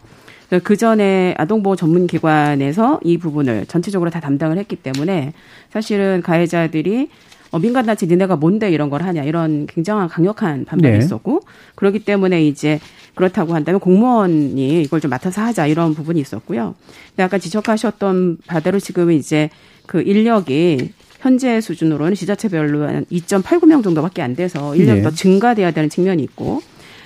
[0.63, 5.34] 그 전에 아동보호 전문기관에서 이 부분을 전체적으로 다 담당을 했기 때문에
[5.69, 7.10] 사실은 가해자들이
[7.51, 11.03] 어, 민간단체 니네가 뭔데 이런 걸 하냐 이런 굉장한 강력한 반발이 네.
[11.03, 11.41] 있었고
[11.75, 12.79] 그렇기 때문에 이제
[13.15, 16.75] 그렇다고 한다면 공무원이 이걸 좀 맡아서 하자 이런 부분이 있었고요.
[17.10, 19.49] 근데 아까 지적하셨던 바대로 지금 이제
[19.86, 25.03] 그 인력이 현재 수준으로는 지자체별로 한 2.89명 정도밖에 안 돼서 인력이 네.
[25.03, 26.62] 더 증가돼야 되는 측면이 있고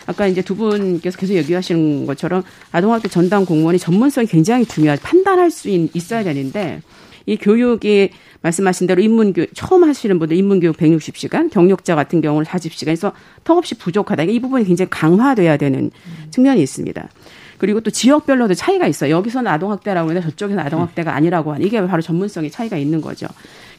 [0.06, 5.02] 아까 이제 두 분께서 계속 얘기하시는 것처럼 아동학대 전담 공무원이 전문성이 굉장히 중요하죠.
[5.04, 6.82] 판단할 수 있, 있어야 되는데
[7.26, 8.10] 이 교육이
[8.42, 13.12] 말씀하신 대로 인문교육 처음 하시는 분들 인문교육 160시간, 경력자 같은 경우는 40시간 그래서
[13.44, 14.24] 턱없이 부족하다.
[14.24, 15.92] 이 부분이 굉장히 강화돼야 되는
[16.32, 17.10] 측면이 있습니다.
[17.58, 19.12] 그리고 또 지역별로도 차이가 있어요.
[19.16, 23.28] 여기서는 아동학대라고 하는데 저쪽에서는 아동학대가 아니라고 하는 이게 바로 전문성의 차이가 있는 거죠.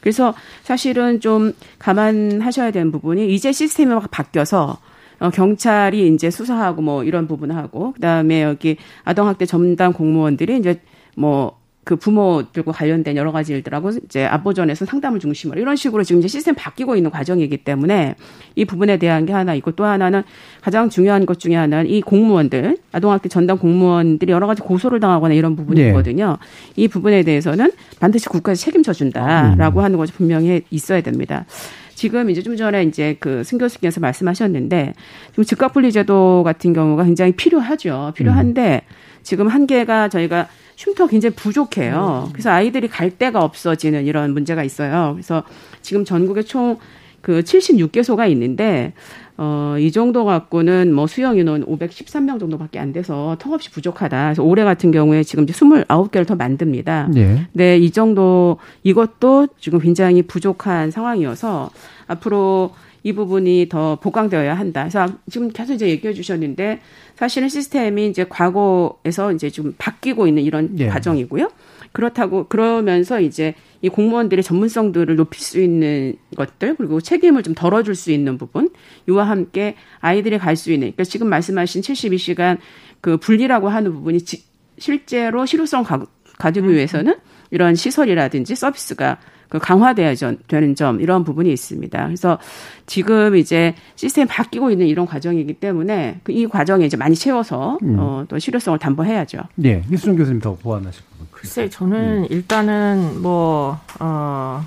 [0.01, 4.79] 그래서 사실은 좀 감안하셔야 되는 부분이 이제 시스템이 막 바뀌어서
[5.19, 10.81] 어, 경찰이 이제 수사하고 뭐 이런 부분을 하고 그다음에 여기 아동학대 전담 공무원들이 이제
[11.17, 16.29] 뭐 그 부모들과 관련된 여러 가지 일들하고 이제 앞보전에서 상담을 중심으로 이런 식으로 지금 이제
[16.29, 18.14] 시스템 바뀌고 있는 과정이기 때문에
[18.55, 20.23] 이 부분에 대한 게 하나 있고 또 하나는
[20.61, 25.57] 가장 중요한 것 중에 하나는 이 공무원들 아동학대 전담 공무원들이 여러 가지 고소를 당하거나 이런
[25.57, 25.88] 부분이 네.
[25.88, 26.38] 있거든요.
[26.77, 31.47] 이 부분에 대해서는 반드시 국가에서 책임져 준다라고 하는 것이 분명히 있어야 됩니다.
[32.03, 34.93] 지금 이제 좀 전에 이제 그승 교수께서 말씀하셨는데
[35.31, 38.11] 지금 즉각 분리제도 같은 경우가 굉장히 필요하죠.
[38.17, 38.83] 필요한데
[39.23, 42.29] 지금 한계가 저희가 쉼터 굉장히 부족해요.
[42.33, 45.12] 그래서 아이들이 갈 데가 없어지는 이런 문제가 있어요.
[45.15, 45.45] 그래서
[45.81, 46.77] 지금 전국에 총
[47.23, 48.93] 그 76개소가 있는데
[49.38, 54.25] 어, 이 정도 갖고는 뭐 수용 인원 513명 정도밖에 안 돼서 턱없이 부족하다.
[54.25, 57.09] 그래서 올해 같은 경우에 지금 이제 29개를 더 만듭니다.
[57.16, 57.47] 예.
[57.53, 61.71] 네, 이 정도 이것도 지금 굉장히 부족한 상황이어서
[62.07, 62.73] 앞으로
[63.05, 64.83] 이 부분이 더 보강되어야 한다.
[64.83, 66.81] 그래서 지금 계속 이제 얘기해 주셨는데
[67.16, 70.87] 사실은 시스템이 이제 과거에서 이제 좀 바뀌고 있는 이런 예.
[70.87, 71.51] 과정이고요.
[71.93, 78.11] 그렇다고 그러면서 이제 이 공무원들의 전문성들을 높일 수 있는 것들 그리고 책임을 좀 덜어줄 수
[78.13, 78.71] 있는 부분
[79.09, 82.59] 이와 함께 아이들이 갈 수 있는 그러니까 지금 말씀하신 72시간
[83.01, 84.45] 그 분리라고 하는 부분이 지-
[84.79, 86.07] 실제로 실효성 가,
[86.39, 87.15] 가지기 위해서는
[87.51, 92.05] 이런 시설이라든지 서비스가 그 강화돼야 전- 되는 점 이런 부분이 있습니다.
[92.05, 92.38] 그래서
[92.87, 97.97] 지금 이제 시스템이 바뀌고 있는 이런 과정이기 때문에 그이 과정에 이제 많이 채워서 음.
[97.99, 99.38] 어, 또 실효성을 담보해야죠.
[99.65, 101.27] 예, 이수정 교수님 더 보완하실 부분.
[101.31, 104.65] 글쎄, 저는 일단은 뭐, 어,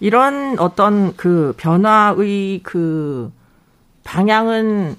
[0.00, 3.32] 이런 어떤 그 변화의 그
[4.04, 4.96] 방향은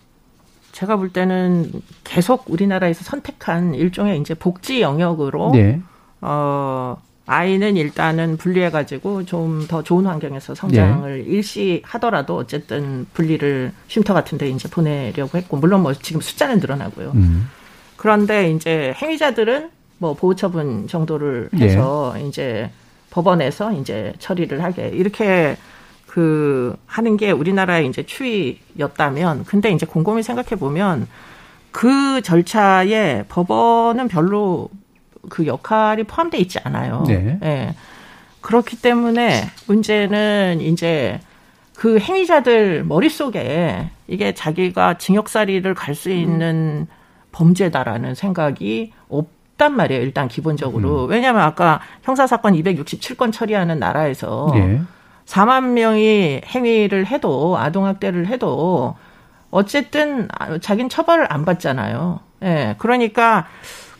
[0.71, 1.71] 제가 볼 때는
[2.03, 5.81] 계속 우리나라에서 선택한 일종의 이제 복지 영역으로 네.
[6.21, 11.29] 어, 아이는 일단은 분리해가지고 좀 더 좋은 환경에서 성장을 네.
[11.29, 17.11] 일시 하더라도 어쨌든 분리를 쉼터 같은 데 이제 보내려고 했고, 물론 뭐 지금 숫자는 늘어나고요.
[17.15, 17.49] 음.
[17.97, 21.65] 그런데 이제 행위자들은 뭐 보호처분 정도를 네.
[21.65, 22.69] 해서 이제
[23.09, 25.57] 법원에서 이제 처리를 하게 이렇게
[26.05, 31.07] 그 하는 게 우리나라의 이제 추이였다면 근데 이제 곰곰이 생각해 보면
[31.71, 34.69] 그 절차에 법원은 별로
[35.29, 37.03] 그 역할이 포함되어 있지 않아요.
[37.07, 37.37] 네.
[37.41, 37.75] 네.
[38.41, 41.19] 그렇기 때문에 문제는 이제
[41.75, 46.87] 그 행위자들 머릿속에 이게 자기가 징역살이를 갈 수 있는
[47.31, 50.01] 범죄다라는 생각이 없단 말이에요.
[50.01, 51.05] 일단 기본적으로.
[51.05, 51.09] 음.
[51.09, 54.81] 왜냐하면 아까 형사사건 267건 처리하는 나라에서 네.
[55.25, 58.95] 4만 명이 행위를 해도 아동학대를 해도
[59.51, 60.27] 어쨌든
[60.61, 62.19] 자기는 처벌을 안 받잖아요.
[62.41, 62.45] 예.
[62.45, 62.75] 네.
[62.77, 63.47] 그러니까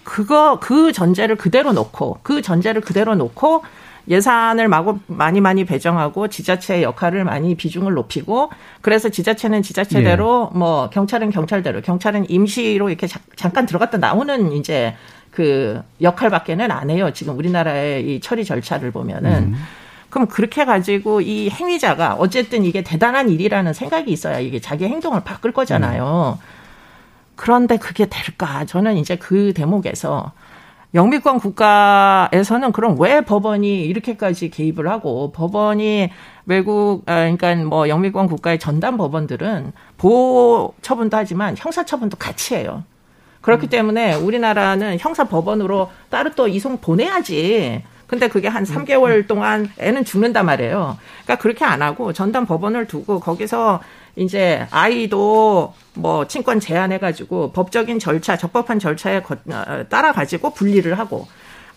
[0.08, 3.64] 그거 그 전제를 그대로 놓고 그 전제를 그대로 놓고
[4.08, 10.60] 예산을 마구 많이 많이 배정하고 지자체의 역할을 많이 비중을 높이고 그래서 지자체는 지자체대로 네.
[10.60, 14.96] 뭐 경찰은 경찰대로 경찰은 임시로 이렇게 자, 잠깐 들어갔다 나오는 이제
[15.30, 17.12] 그 역할밖에는 안 해요.
[17.12, 19.56] 지금 우리나라의 이 처리 절차를 보면은 음.
[20.10, 25.52] 그럼 그렇게 가지고 이 행위자가 어쨌든 이게 대단한 일이라는 생각이 있어야 이게 자기 행동을 바꿀
[25.52, 26.40] 거잖아요.
[26.42, 26.57] 음.
[27.38, 28.66] 그런데 그게 될까?
[28.66, 30.34] 저는 이제 그 대목에서
[30.94, 36.10] 영미권 국가에서는 그럼 왜 법원이 이렇게까지 개입을 하고 법원이
[36.46, 42.84] 외국 아, 그러니까 뭐 영미권 국가의 전담 법원들은 보호 처분도 하지만 형사 처분도 같이 해요.
[43.42, 43.70] 그렇기 음.
[43.70, 47.84] 때문에 우리나라는 형사 법원으로 따로 또 이송 보내야지.
[48.08, 50.98] 근데 그게 한 3개월 동안 애는 죽는단 말이에요.
[51.24, 53.82] 그러니까 그렇게 안 하고 전담 법원을 두고 거기서
[54.18, 61.28] 이제 아이도 뭐 친권 제한해가지고 법적인 절차, 적법한 절차에 어, 따라가지고 분리를 하고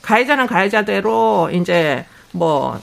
[0.03, 2.81] 가해자는 가해자대로 이제 뭐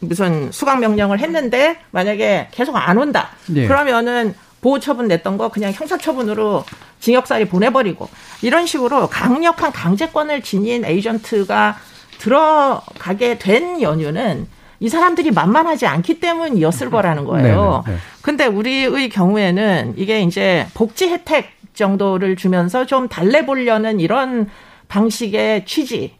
[0.00, 3.30] 무슨 수강 명령을 했는데 만약에 계속 안 온다.
[3.46, 3.66] 네.
[3.66, 6.64] 그러면은 보호 처분 냈던 거 그냥 형사 처분으로
[7.00, 8.08] 징역살이 보내버리고
[8.40, 11.76] 이런 식으로 강력한 강제권을 지닌 에이전트가
[12.18, 14.48] 들어가게 된 연유는
[14.84, 17.82] 이 사람들이 만만하지 않기 때문이었을 거라는 거예요.
[17.86, 18.02] 네네, 네.
[18.20, 24.50] 근데 우리의 경우에는 이게 이제 복지 혜택 정도를 주면서 좀 달래보려는 이런
[24.88, 26.14] 방식의 취지.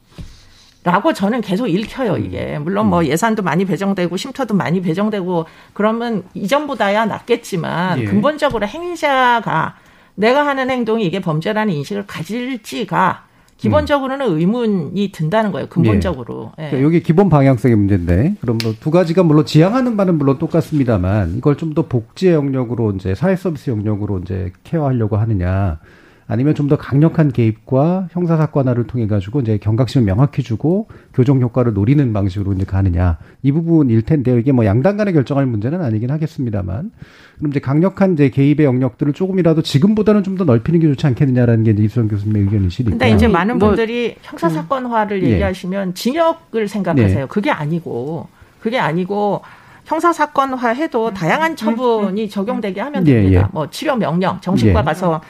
[0.83, 2.59] 라고 저는 계속 읽혀요, 이게.
[2.59, 3.07] 물론 뭐 음.
[3.07, 8.05] 예산도 많이 배정되고 쉼터도 많이 배정되고 그러면 이전보다야 낫겠지만 예.
[8.05, 9.77] 근본적으로 행위자가
[10.15, 13.25] 내가 하는 행동이 이게 범죄라는 인식을 가질지가
[13.57, 14.39] 기본적으로는 음.
[14.39, 15.69] 의문이 든다는 거예요.
[15.69, 16.53] 근본적으로.
[16.61, 16.71] 예.
[16.75, 16.83] 예.
[16.83, 21.87] 여기 기본 방향성의 문제인데, 그럼 뭐두 가지가 물론 지향하는 바는 물론 똑같습니다만, 이걸 좀 더
[21.89, 25.79] 복지의 영역으로 이제 사회 서비스 영역으로 이제 케어하려고 하느냐,
[26.27, 31.75] 아니면 좀 더 강력한 개입과 형사 사건화를 통해 가지고 이제 경각심을 명확히 주고 교정 효과를
[31.75, 34.39] 노리는 방식으로 이제 가느냐 이 부분일 텐데요.
[34.39, 36.91] 이게 뭐 양당 간에 결정할 문제는 아니긴 하겠습니다만
[37.39, 41.71] 그럼 이제 강력한 이제 개입의 영역들을 조금이라도 지금보다는 좀 더 넓히는 게 좋지 않겠느냐라는 게
[41.73, 42.91] 이제 이수정 교수님의 의견이시니까.
[42.99, 45.29] 근데 이제 많은 뭐 분들이 형사 사건화를 음.
[45.29, 47.19] 얘기하시면 징역을 생각하세요.
[47.21, 47.27] 네.
[47.29, 48.27] 그게 아니고
[48.61, 49.43] 그게 아니고
[49.85, 51.15] 형사 사건화 해도 음.
[51.15, 51.57] 다양한 음.
[51.57, 52.29] 처분이 음.
[52.29, 53.41] 적용되게 하면 됩니다.
[53.41, 53.47] 예, 예.
[53.53, 54.85] 뭐 치료 명령, 정신과 예.
[54.85, 55.21] 가서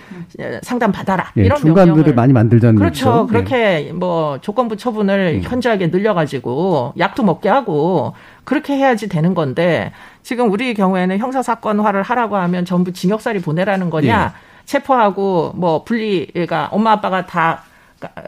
[0.62, 3.26] 상담 받아라 예, 이런 중간들을 많이 만들자는 그렇죠.
[3.26, 5.48] 그렇게 뭐 조건부 처분을 음.
[5.48, 8.14] 현저하게 늘려가지고 약도 먹게 하고
[8.44, 14.32] 그렇게 해야지 되는 건데 지금 우리 경우에는 형사 사건화를 하라고 하면 전부 징역살이 보내라는 거냐?
[14.34, 14.54] 예.
[14.64, 17.64] 체포하고 뭐 분리가 엄마 아빠가 다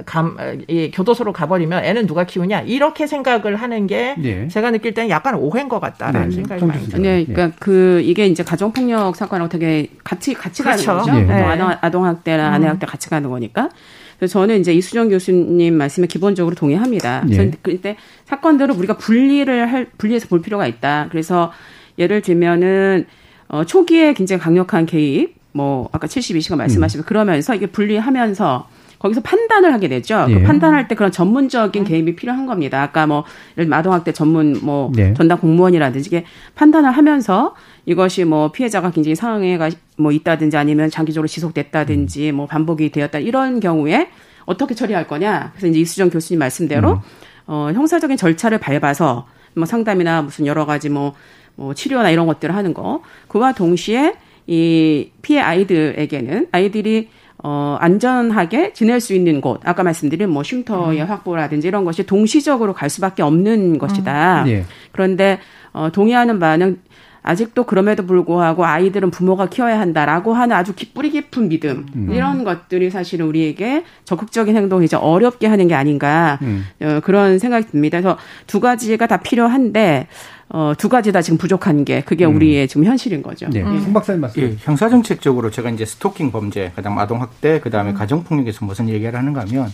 [0.04, 0.36] 감,
[0.68, 4.48] 이 교도소로 가버리면 애는 누가 키우냐 이렇게 생각을 하는 게 네.
[4.48, 6.34] 제가 느낄 때는 약간 오해인 것 같다라는 네.
[6.34, 7.02] 생각이 많이 들어요.
[7.02, 7.52] 네, 그러니까 네.
[7.58, 10.96] 그 이게 이제 가정폭력 사건하고 되게 같이 같이 그렇죠.
[10.96, 11.32] 가는 거죠.
[11.32, 11.42] 네.
[11.42, 12.54] 아동, 아동 학대나 음.
[12.54, 13.68] 아내학대 같이 가는 거니까.
[14.18, 17.24] 그래서 저는 이제 이수정 교수님 말씀에 기본적으로 동의합니다.
[17.30, 17.50] 예.
[17.62, 21.08] 그때 사건들을 우리가 분리를 할 분리해서 볼 필요가 있다.
[21.10, 21.52] 그래서
[21.98, 23.06] 예를 들면은
[23.48, 27.06] 어, 초기에 굉장히 강력한 개입, 뭐 아까 72시간 말씀하시고 음.
[27.06, 30.24] 그러면서 이게 분리하면서 거기서 판단을 하게 되죠.
[30.26, 30.34] 그 예.
[30.38, 32.82] 그 판단할 때 그런 전문적인 개입이 필요한 겁니다.
[32.82, 33.24] 아까 뭐
[33.56, 35.14] 마동학대 전문 뭐 예.
[35.14, 37.54] 전담 공무원이라든지 이게 판단을 하면서
[37.84, 42.36] 이것이 뭐 피해자가 굉장히 상황에가 뭐 있다든지 아니면 장기적으로 지속됐다든지 음.
[42.36, 44.08] 뭐 반복이 되었다 이런 경우에
[44.44, 45.52] 어떻게 처리할 거냐.
[45.52, 46.98] 그래서 이제 이수정 교수님 말씀대로 음.
[47.46, 51.14] 어 형사적인 절차를 밟아서 뭐 상담이나 무슨 여러 가지 뭐,
[51.56, 53.02] 뭐 치료나 이런 것들을 하는 거.
[53.28, 54.14] 그와 동시에
[54.46, 57.08] 이 피해 아이들에게는 아이들이
[57.48, 61.06] 어, 안전하게 지낼 수 있는 곳, 아까 말씀드린 뭐 쉼터의 음.
[61.06, 64.42] 확보라든지 이런 것이 동시적으로 갈 수밖에 없는 것이다.
[64.42, 64.48] 음.
[64.48, 64.64] 예.
[64.90, 65.38] 그런데
[65.72, 66.80] 어, 동의하는 바는
[67.26, 72.12] 아직도 그럼에도 불구하고 아이들은 부모가 키워야 한다라고 하는 아주 뿌리 깊은 믿음 음.
[72.12, 76.64] 이런 것들이 사실은 우리에게 적극적인 행동을 이제 어렵게 하는 게 아닌가 음.
[76.80, 78.00] 어, 그런 생각이 듭니다.
[78.00, 78.16] 그래서
[78.46, 80.06] 두 가지가 다 필요한데
[80.50, 82.36] 어, 두 가지 다 지금 부족한 게 그게 음.
[82.36, 83.48] 우리의 지금 현실인 거죠.
[83.50, 83.60] 네.
[83.60, 83.92] 음.
[83.92, 84.40] 박사님 말씀.
[84.40, 87.94] 예, 형사정책적으로 제가 이제 스토킹 범죄, 그다음 아동학대, 그다음에 음.
[87.96, 89.68] 가정폭력에서 무슨 얘기를 하는가 하면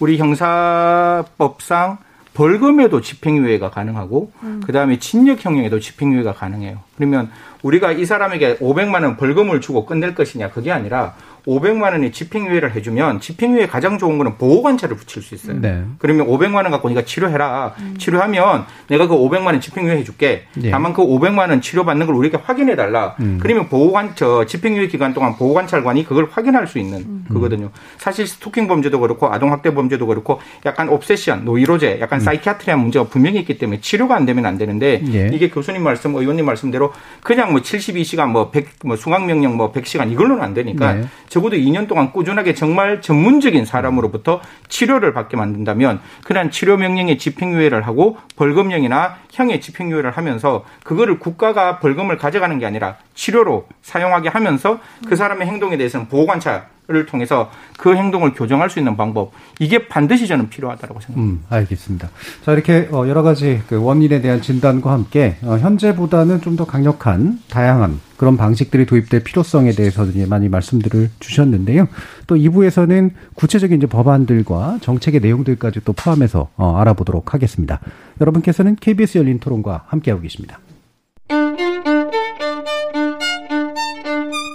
[0.00, 1.96] 우리 형사법상
[2.34, 4.62] 벌금에도 집행유예가 가능하고 음.
[4.64, 6.78] 그다음에 징역형에도 집행유예가 가능해요.
[6.96, 7.30] 그러면
[7.62, 11.14] 우리가 이 사람에게 500만 원 벌금을 주고 끝낼 것이냐 그게 아니라
[11.46, 15.60] 500만 원의 집행유예를 해주면 집행유예 가장 좋은 거는 보호관찰을 붙일 수 있어요.
[15.60, 15.82] 네.
[15.98, 17.74] 그러면 500만 원 갖고 네가 치료해라.
[17.98, 20.44] 치료하면 내가 그 500만 원 집행유예 해줄게.
[20.62, 20.70] 예.
[20.70, 23.16] 다만 그 500만 원 치료받는 걸 우리가 확인해 달라.
[23.20, 23.38] 음.
[23.40, 27.70] 그러면 보호관 저 집행유예 기간 동안 보호관찰관이 그걸 확인할 수 있는 그거든요.
[27.98, 33.58] 사실 스토킹 범죄도 그렇고 아동학대 범죄도 그렇고 약간 옵세션, 노이로제, 약간 사이키아트리한 문제가 분명히 있기
[33.58, 35.30] 때문에 치료가 안 되면 안 되는데 예.
[35.32, 40.42] 이게 교수님 말씀, 의원님 말씀대로 그냥 뭐 72시간 뭐 100, 뭐 수강명령 뭐 100시간 이걸로는
[40.42, 41.04] 안 되니까 네.
[41.30, 48.18] 적어도 2년 동안 꾸준하게 정말 전문적인 사람으로부터 치료를 받게 만든다면 그냥 치료 명령의 집행유예를 하고
[48.36, 55.46] 벌금형이나 형의 집행유예를 하면서 그거를 국가가 벌금을 가져가는 게 아니라 치료로 사용하게 하면서 그 사람의
[55.46, 59.30] 행동에 대해서는 보호관찰 을 통해서 그 행동을 교정할 수 있는 방법
[59.60, 61.20] 이게 반드시 저는 필요하다고 생각합니다.
[61.20, 62.10] 음, 알겠습니다.
[62.44, 67.38] 자, 이렇게 어, 여러 가지 그 원인에 대한 진단과 함께 어, 현재보다는 좀 더 강력한
[67.48, 71.86] 다양한 그런 방식들이 도입될 필요성에 대해서 이제 많이 말씀들을 주셨는데요.
[72.26, 77.80] 또 2부에서는 구체적인 이제 법안들과 정책의 내용들까지 또 포함해서 어, 알아보도록 하겠습니다.
[78.20, 80.58] 여러분께서는 KBS 열린 토론과 함께하고 계십니다.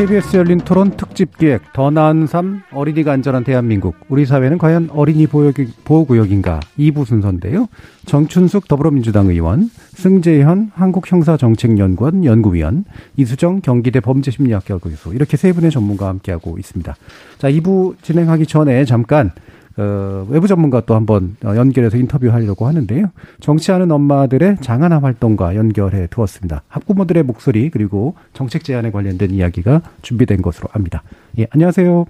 [0.00, 5.26] KBS 열린 토론 특집 기획 더 나은 삶 어린이가 안전한 대한민국 우리 사회는 과연 어린이
[5.26, 7.68] 보호구역인가 2부 순서인데요.
[8.06, 12.86] 정춘숙 더불어민주당 의원, 승재현 한국형사정책연구원 연구위원,
[13.18, 16.96] 이수정 경기대 범죄심리학과 교수 이렇게 세 분의 전문가와 함께하고 있습니다.
[17.36, 19.32] 자 2부 진행하기 전에 잠깐
[19.80, 23.06] 어, 외부 전문가 또 한번 어, 연결해서 인터뷰하려고 하는데요.
[23.40, 26.62] 정치하는 엄마들의 장하나 활동과 연결해 두었습니다.
[26.68, 31.02] 학부모들의 목소리 그리고 정책 제안에 관련된 이야기가 준비된 것으로 압니다.
[31.38, 32.04] 예, 안녕하세요.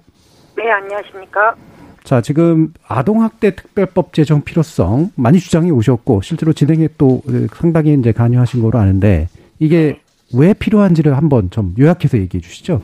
[0.57, 1.55] 네, 안녕하십니까.
[2.03, 7.21] 자, 지금 아동학대 특별법 제정 필요성 많이 주장이 오셨고 실제로 진행에 또
[7.53, 9.27] 상당히 이제 관여하신 거로 아는데
[9.59, 10.01] 이게
[10.35, 12.81] 왜 필요한지를 한번 좀 요약해서 얘기해 주시죠.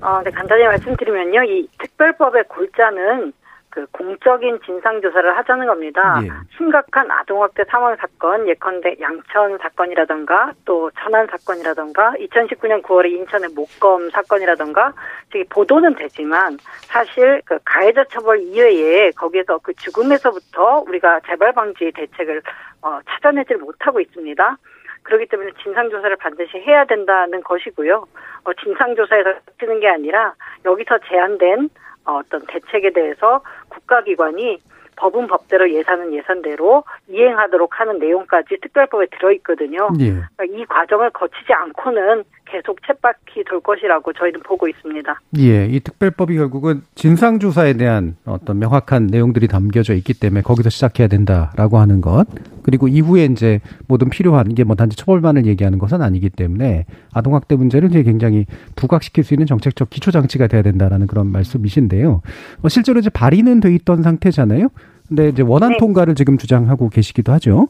[0.00, 1.42] 어, 네, 간단히 말씀드리면요.
[1.44, 3.32] 이 특별법의 골자는
[3.70, 6.20] 그 공적인 진상 조사를 하자는 겁니다.
[6.24, 6.28] 예.
[6.56, 14.92] 심각한 아동학대 사망 사건, 예컨대 양천 사건이라던가 또 천안 사건이라던가 2019년 9월에 인천의 목검 사건이라던가
[15.32, 22.42] 저기 보도는 되지만 사실 그 가해자 처벌 이외에 거기에서 그 죽음에서부터 우리가 재발 방지 대책을
[22.82, 24.56] 어, 찾아내질 못하고 있습니다.
[25.02, 28.06] 그렇기 때문에 진상조사를 반드시 해야 된다는 것이고요.
[28.44, 31.70] 어, 진상조사에서 쓰는 게 아니라 여기서 제한된
[32.06, 33.42] 어, 어떤 대책에 대해서
[33.90, 34.58] 국가기관이
[34.96, 39.88] 법은 법대로 예산은 예산대로 이행하도록 하는 내용까지 특별법에 들어있거든요.
[40.00, 40.12] 예.
[40.36, 45.20] 그러니까 이 과정을 거치지 않고는 계속 챗바퀴 돌 것이라고 저희는 보고 있습니다.
[45.38, 51.78] 예, 이 특별법이 결국은 진상조사에 대한 어떤 명확한 내용들이 담겨져 있기 때문에 거기서 시작해야 된다라고
[51.78, 52.26] 하는 것.
[52.62, 57.88] 그리고 이후에 이제 모든 필요한 이게 뭐 단지 처벌만을 얘기하는 것은 아니기 때문에 아동학대 문제를
[57.90, 58.46] 이제 굉장히
[58.76, 62.22] 부각시킬 수 있는 정책적 기초장치가 돼야 된다라는 그런 말씀이신데요.
[62.62, 64.68] 어, 실제로 이제 발의는 돼 있던 상태잖아요.
[65.08, 65.76] 근데 이제 원안 네.
[65.78, 67.68] 통과를 지금 주장하고 계시기도 하죠.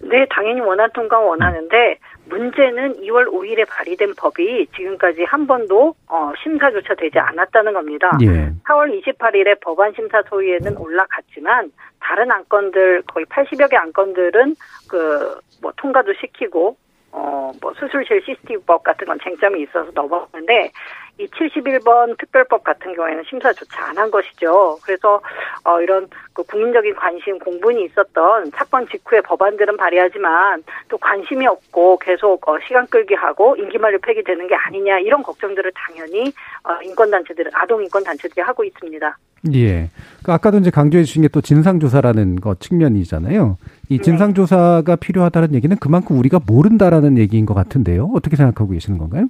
[0.00, 1.98] 네, 당연히 원안 통과 원하는데
[2.28, 8.10] 문제는 2월 5일에 발의된 법이 지금까지 한 번도 어, 심사조차 되지 않았다는 겁니다.
[8.22, 8.50] 예.
[8.64, 11.70] 4월 28일에 법안 심사 소위에는 올라갔지만
[12.00, 14.54] 다른 안건들 거의 80여 개 안건들은
[14.88, 16.76] 그 뭐 통과도 시키고
[17.12, 20.70] 어 뭐 수술실 CCTV법 같은 건 쟁점이 있어서 넘어갔는데
[21.18, 24.78] 이 71번 특별법 같은 경우에는 심사조차 안 한 것이죠.
[24.84, 25.22] 그래서
[25.64, 32.46] 어 이런 그 국민적인 관심 공분이 있었던 사건 직후에 법안들은 발의하지만 또 관심이 없고 계속
[32.46, 36.32] 어 시간 끌기 하고 임기 만료 폐기되는 게 아니냐 이런 걱정들을 당연히
[36.64, 39.16] 어 인권 단체들 아동 인권 단체들이 하고 있습니다.
[39.54, 39.90] 예.
[40.22, 43.56] 그 아까도 이제 강조해 주신 게 또 진상조사라는 것 측면이잖아요.
[43.88, 48.10] 이 진상조사가 필요하다는 얘기는 그만큼 우리가 모른다라는 얘기인 것 같은데요.
[48.14, 49.26] 어떻게 생각하고 계시는 건가요?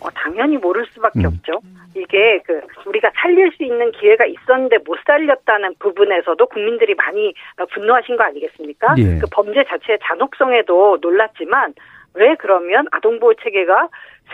[0.00, 1.26] 어, 당연히 모를 수밖에 음.
[1.26, 1.60] 없죠.
[1.94, 8.16] 이게 그 우리가 살릴 수 있는 기회가 있었는데 못 살렸다는 부분에서도 국민들이 많이 어, 분노하신
[8.16, 8.94] 거 아니겠습니까?
[8.98, 9.18] 예.
[9.18, 11.74] 그 범죄 자체의 잔혹성에도 놀랐지만
[12.14, 13.88] 왜 그러면 아동보호 체계가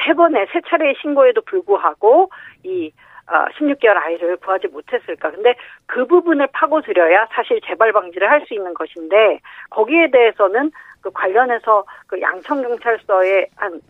[0.05, 2.31] 세 번의 세 차례의 신고에도 불구하고
[2.65, 2.93] 이
[3.29, 5.31] 어, 16개월 아이를 구하지 못했을까.
[5.31, 5.55] 근데
[5.87, 9.41] 그 부분을 파고들여야 사실 재발 방지를 할 수 있는 것인데
[9.71, 13.81] 거기에 대해서는 그 관련해서 그 양천경찰서에 한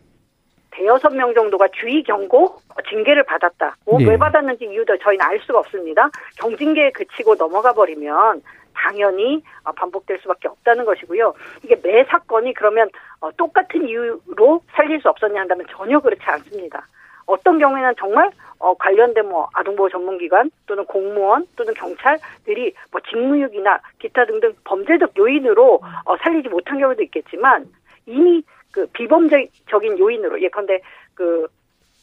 [0.72, 2.56] 대여섯 명 정도가 주의 경고
[2.88, 3.76] 징계를 받았다.
[3.86, 4.08] 뭐 네.
[4.08, 6.10] 왜 받았는지 이유도 저희는 알 수가 없습니다.
[6.38, 8.42] 경징계에 그치고 넘어가 버리면
[8.74, 11.34] 당연히 어, 반복될 수밖에 없다는 것이고요.
[11.62, 12.88] 이게 매 사건이 그러면
[13.20, 16.86] 어, 똑같은 이유로 살릴 수 없었냐 한다면 전혀 그렇지 않습니다.
[17.26, 24.24] 어떤 경우에는 정말 어, 관련된 뭐 아동보호 전문기관 또는 공무원 또는 경찰들이 뭐 직무유기나 기타
[24.24, 27.66] 등등 범죄적 요인으로 어, 살리지 못한 경우도 있겠지만
[28.06, 28.42] 이미
[28.72, 30.80] 그 비범죄적인 요인으로 예컨대
[31.14, 31.46] 그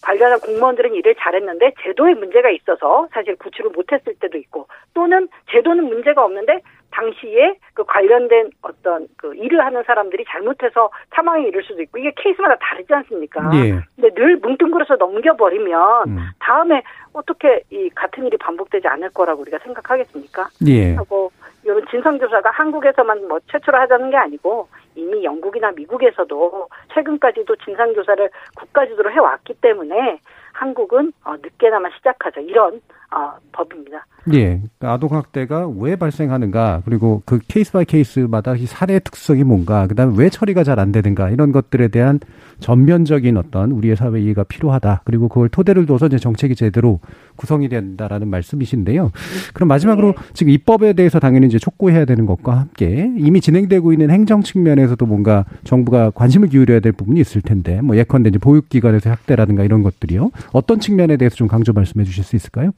[0.02, 6.24] 관련한 공무원들은 일을 잘했는데 제도에 문제가 있어서 사실 구출을 못했을 때도 있고 또는 제도는 문제가
[6.24, 6.62] 없는데
[6.92, 12.56] 당시에 그 관련된 어떤 그 일을 하는 사람들이 잘못해서 사망에 이를 수도 있고 이게 케이스마다
[12.60, 13.52] 다르지 않습니까?
[13.54, 13.80] 예.
[13.96, 16.18] 근데 늘 뭉뚱그려서 넘겨버리면 음.
[16.40, 16.82] 다음에
[17.14, 20.48] 어떻게 이 같은 일이 반복되지 않을 거라고 우리가 생각하겠습니까?
[20.68, 20.96] 예.
[20.96, 21.32] 하고
[21.64, 24.68] 이런 진상조사가 한국에서만 뭐 최초로 하자는 게 아니고
[25.00, 30.20] 이미 영국이나 미국에서도 최근까지도 진상조사를 국가주도로 해왔기 때문에
[30.54, 32.82] 한국은 어, 늦게나마 시작하자 이런
[33.12, 34.06] 어, 법입니다.
[34.34, 34.62] 예.
[34.82, 40.30] 아동학대가 왜 발생하는가, 그리고 그 case by case마다 이 사례의 특성이 뭔가, 그 다음에 왜
[40.30, 42.20] 처리가 잘 안 되는가, 이런 것들에 대한
[42.60, 45.02] 전면적인 어떤 우리의 사회 이해가 필요하다.
[45.06, 47.00] 그리고 그걸 토대를 둬서 이제 정책이 제대로
[47.36, 49.12] 구성이 된다라는 말씀이신데요.
[49.54, 54.41] 그럼 마지막으로 지금 입법에 대해서 당연히 이제 촉구해야 되는 것과 함께 이미 진행되고 있는 행정
[54.41, 59.64] 측면에서 도 뭔가 정부가 관심을 기울여야 될 부분이 있을 텐데, 뭐 예컨대 이제 보육기관에서 학대라든가
[59.64, 60.32] 이런 것들이요.
[60.54, 62.72] 어떤 측면에 대해서 좀 강조 말씀해 주실 수 있을까요?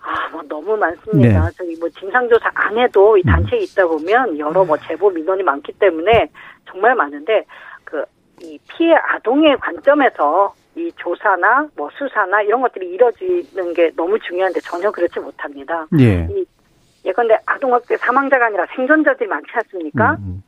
[0.00, 1.44] 아, 뭐 너무 많습니다.
[1.46, 1.50] 네.
[1.56, 6.28] 저기 뭐 진상조사 안에도 이 단체에 있다 보면 여러 뭐 제보 민원이 많기 때문에
[6.66, 7.44] 정말 많은데
[7.84, 8.04] 그
[8.42, 14.90] 이 피해 아동의 관점에서 이 조사나 뭐 수사나 이런 것들이 이뤄지는 게 너무 중요한데 전혀
[14.90, 15.86] 그렇지 못합니다.
[15.98, 16.28] 예.
[16.30, 16.44] 이
[17.04, 20.16] 예컨대 아동학대 사망자가 아니라 생존자들이 많지 않습니까?
[20.20, 20.42] 음,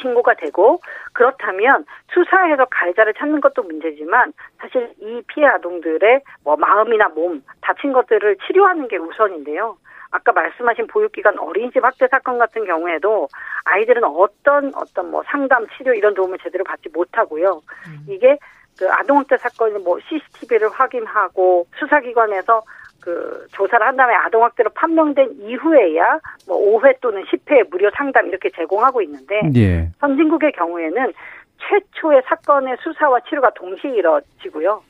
[0.00, 0.80] 신고가 되고
[1.12, 8.36] 그렇다면 수사해서 가해자를 찾는 것도 문제지만 사실 이 피해 아동들의 뭐 마음이나 몸 다친 것들을
[8.46, 9.76] 치료하는 게 우선인데요.
[10.10, 13.28] 아까 말씀하신 보육기관 어린이집 학대 사건 같은 경우에도
[13.64, 17.60] 아이들은 어떤 어떤 뭐 상담 치료 이런 도움을 제대로 받지 못하고요.
[18.08, 18.38] 이게
[18.78, 22.62] 그 아동학대 사건이 뭐 CCTV를 확인하고 수사기관에서
[23.06, 29.00] 그 조사를 한 다음에 아동학대로 판명된 이후에야 뭐 5회 또는 10회 무료 상담 이렇게 제공하고
[29.02, 29.88] 있는데 예.
[30.00, 31.12] 선진국의 경우에는
[31.58, 34.82] 최초의 사건의 수사와 치료가 동시에 이뤄지고요.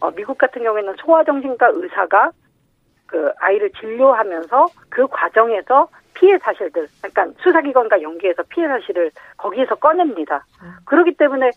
[0.00, 2.30] 어, 미국 같은 경우에는 소아정신과 의사가
[3.06, 10.44] 그 아이를 진료하면서 그 과정에서 피해 사실들, 그러니까 수사기관과 연계해서 피해 사실을 거기에서 꺼냅니다.
[10.86, 11.50] 그렇기 때문에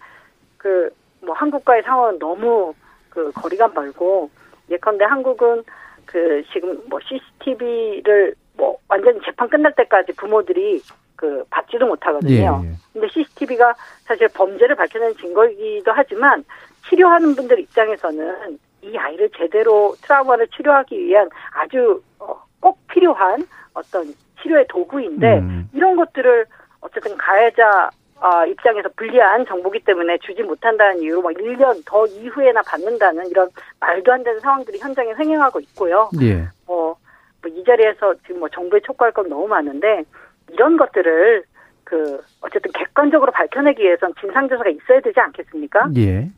[0.58, 0.92] 그
[1.22, 2.74] 뭐 한국과의 상황은 너무
[3.10, 4.30] 그 거리가 멀고
[4.70, 5.64] 예컨대 한국은
[6.12, 10.82] 그 지금 뭐 CCTV를 뭐 완전히 재판 끝날 때까지 부모들이
[11.16, 12.62] 그 받지도 못하거든요.
[12.64, 12.74] 예, 예.
[12.92, 16.44] 근데 CCTV가 사실 범죄를 밝혀내는 증거이기도 하지만
[16.90, 24.66] 치료하는 분들 입장에서는 이 아이를 제대로 트라우마를 치료하기 위한 아주 어, 꼭 필요한 어떤 치료의
[24.68, 25.70] 도구인데 음.
[25.74, 26.46] 이런 것들을
[26.82, 27.90] 어쨌든 가해자
[28.22, 33.50] 어, 입장에서 불리한 정보기 때문에 주지 못한다는 이유로 막 1년 더 이후에나 받는다는 이런
[33.80, 36.08] 말도 안 되는 상황들이 현장에 횡행하고 있고요.
[36.22, 36.48] 예.
[36.68, 36.96] 뭐,
[37.42, 40.04] 뭐이 자리에서 지금 뭐 정부에 촉구할 건 너무 많은데
[40.52, 41.44] 이런 것들을
[41.84, 45.90] 그 어쨌든 객관적으로 밝혀내기 위해선 진상조사가 있어야 되지 않겠습니까?
[45.98, 46.30] 예.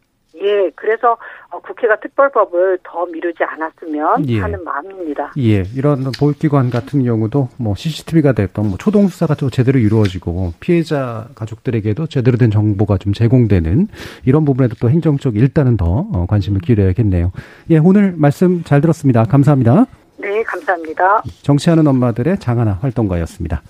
[0.41, 1.17] 예, 그래서
[1.49, 4.39] 어, 국회가 특별법을 더 미루지 않았으면 예.
[4.39, 5.33] 하는 마음입니다.
[5.37, 11.27] 예, 이런 보육기관 같은 경우도 뭐 CCTV가 됐던 뭐 초동 수사가 좀 제대로 이루어지고 피해자
[11.35, 13.87] 가족들에게도 제대로 된 정보가 좀 제공되는
[14.25, 17.31] 이런 부분에도 또 행정적 일단은 더 어, 관심을 기울여야겠네요.
[17.69, 19.25] 예, 오늘 말씀 잘 들었습니다.
[19.25, 19.85] 감사합니다.
[20.17, 21.23] 네, 감사합니다.
[21.41, 23.61] 정치하는 엄마들의 장하나 활동가였습니다.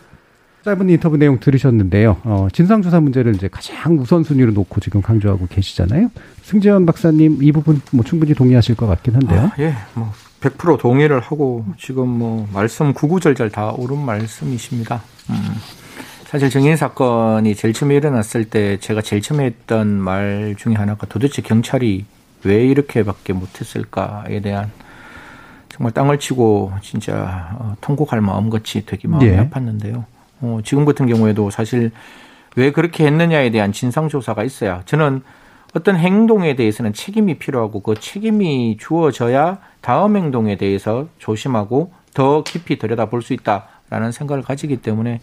[0.63, 2.17] 짧은 인터뷰 내용 들으셨는데요.
[2.23, 6.09] 어, 진상조사 문제를 이제 가장 우선순위로 놓고 지금 강조하고 계시잖아요.
[6.41, 9.41] 승재원 박사님 이 부분 뭐 충분히 동의하실 것 같긴 한데요.
[9.41, 15.01] 아, 예, 뭐 100% 동의를 하고 지금 뭐 말씀 구구절절 다 옳은 말씀이십니다.
[15.29, 15.35] 음,
[16.25, 21.41] 사실 정인 사건이 제일 처음에 일어났을 때 제가 제일 처음에 했던 말 중에 하나가 도대체
[21.41, 22.05] 경찰이
[22.45, 24.71] 왜 이렇게밖에 못했을까에 대한
[25.67, 29.37] 정말 땅을 치고 진짜 어, 통곡할 마음같이 되게 마음이 예.
[29.37, 30.05] 아팠는데요.
[30.43, 31.91] 어, 지금 같은 경우에도 사실
[32.55, 35.21] 왜 그렇게 했느냐에 대한 진상조사가 있어야 저는
[35.73, 43.23] 어떤 행동에 대해서는 책임이 필요하고 그 책임이 주어져야 다음 행동에 대해서 조심하고 더 깊이 들여다볼
[43.23, 45.19] 수 있다라는 생각을 가지기 때문에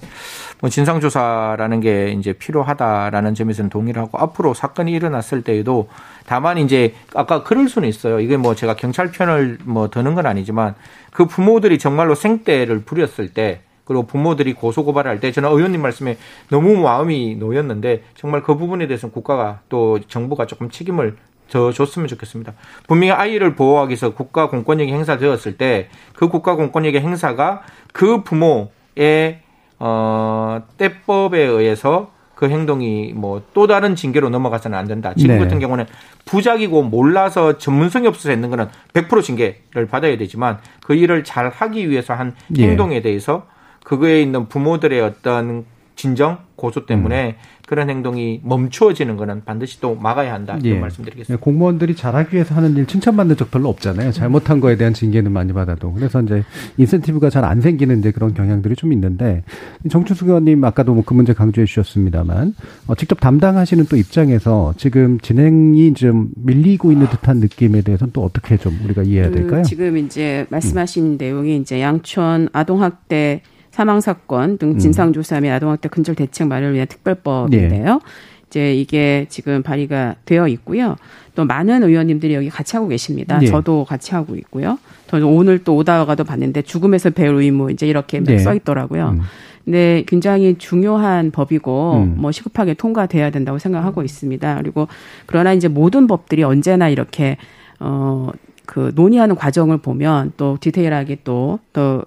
[0.61, 5.89] 뭐 진상조사라는 게 이제 필요하다라는 점에서는 동의를 하고 앞으로 사건이 일어났을 때에도
[6.27, 8.19] 다만 이제 아까 그럴 수는 있어요.
[8.19, 10.75] 이게 뭐 제가 경찰 편을 뭐 드는 건 아니지만
[11.13, 13.61] 그 부모들이 정말로 생떼를 부렸을 때
[13.91, 16.17] 그리고 부모들이 고소고발할 때 저는 의원님 말씀에
[16.49, 21.17] 너무 마음이 놓였는데 정말 그 부분에 대해서는 국가가 또 정부가 조금 책임을
[21.51, 22.53] 더 줬으면 좋겠습니다.
[22.87, 27.63] 분명히 아이를 보호하기 위해서 국가 공권력이 행사되었을 때 그 국가 공권력의 행사가
[27.93, 29.41] 그 부모의
[29.81, 35.15] 어 때법에 의해서 그 행동이 뭐 또 다른 징계로 넘어가서는 안 된다.
[35.17, 35.43] 지금 네.
[35.43, 35.87] 같은 경우는
[36.27, 42.15] 부작이고 몰라서 전문성이 없어서 했는 거는 100% 징계를 받아야 되지만 그 일을 잘 하기 위해서
[42.15, 42.69] 한 예.
[42.69, 43.47] 행동에 대해서
[43.91, 45.65] 그거에 있는 부모들의 어떤
[45.97, 47.37] 진정 고소 때문에
[47.67, 50.81] 그런 행동이 멈추어지는 거는 반드시 또 막아야 한다 이런 예.
[50.81, 51.43] 말씀드리겠습니다.
[51.43, 54.13] 공무원들이 잘하기 위해서 하는 일 칭찬받는 적 별로 없잖아요.
[54.13, 55.93] 잘못한 거에 대한 징계는 많이 받아도.
[55.93, 56.45] 그래서 이제
[56.79, 59.43] 인센티브가 잘 안 생기는 이제 그런 경향들이 좀 있는데
[59.91, 62.55] 정춘수 의원님 아까도 뭐 그 문제 강조해 주셨습니다만
[62.87, 68.57] 어, 직접 담당하시는 또 입장에서 지금 진행이 좀 밀리고 있는 듯한 느낌에 대해서는 또 어떻게
[68.57, 69.63] 좀 우리가 이해해야 그 될까요?
[69.65, 76.15] 지금 이제 말씀하신 내용이 이제 양천 아동학대 사망 사건 등 진상 조사 및 아동학대 근절
[76.15, 78.01] 대책 마련을 위한 특별법인데요.
[78.49, 80.97] 이제 이게 지금 발의가 되어 있고요.
[81.37, 83.39] 또 많은 의원님들이 여기 같이 하고 계십니다.
[83.43, 83.47] 예.
[83.47, 84.79] 저도 같이 하고 있고요.
[85.07, 88.39] 저 오늘 또 오다가도 봤는데 죽음에서 배울 의무 이제 이렇게 네.
[88.39, 89.11] 써 있더라고요.
[89.11, 89.21] 음.
[89.65, 92.15] 근데 굉장히 중요한 법이고 음.
[92.19, 94.57] 뭐 시급하게 통과돼야 된다고 생각하고 있습니다.
[94.57, 94.89] 그리고
[95.27, 97.37] 그러나 이제 모든 법들이 언제나 이렇게
[97.79, 102.03] 어그 논의하는 과정을 보면 또 디테일하게 또또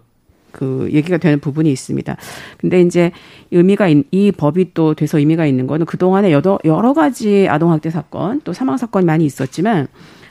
[0.53, 2.15] 그 얘기가 되는 부분이 있습니다.
[2.57, 3.11] 근데 이제
[3.51, 7.71] 의미가 있- 이 법이 또 돼서 의미가 있는 거는 그 동안에 여러 여러 가지 아동
[7.73, 9.87] 학대 사건 또 사망 사건이 많이 있었지만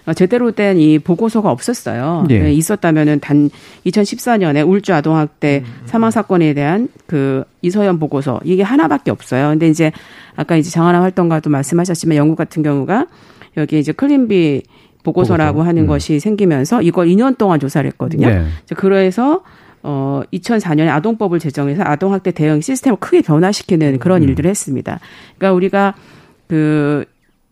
[0.06, 2.24] 어, 제대로 된 이 보고서가 없었어요.
[2.28, 2.40] 네.
[2.40, 3.50] 네, 있었다면은 단
[3.86, 9.50] 2014년에 울주 아동 학대 사망 사건에 대한 그 이서연 보고서 이게 하나밖에 없어요.
[9.50, 9.92] 근데 이제
[10.34, 13.06] 아까 이제 장하나 활동가도 말씀하셨지만 영국 같은 경우가
[13.58, 14.62] 여기 이제 클린비
[15.04, 15.68] 보고서라고 보고서.
[15.68, 15.86] 하는 음.
[15.86, 18.28] 것이 생기면서 이걸 2년 동안 조사를 했거든요.
[18.28, 18.44] 네.
[18.66, 19.42] 자, 그래서
[19.82, 25.00] 어 2004년에 아동법을 제정해서 아동학대 대응 시스템을 크게 변화시키는 그런 일들을 했습니다.
[25.38, 25.94] 그러니까 우리가
[26.48, 27.04] 그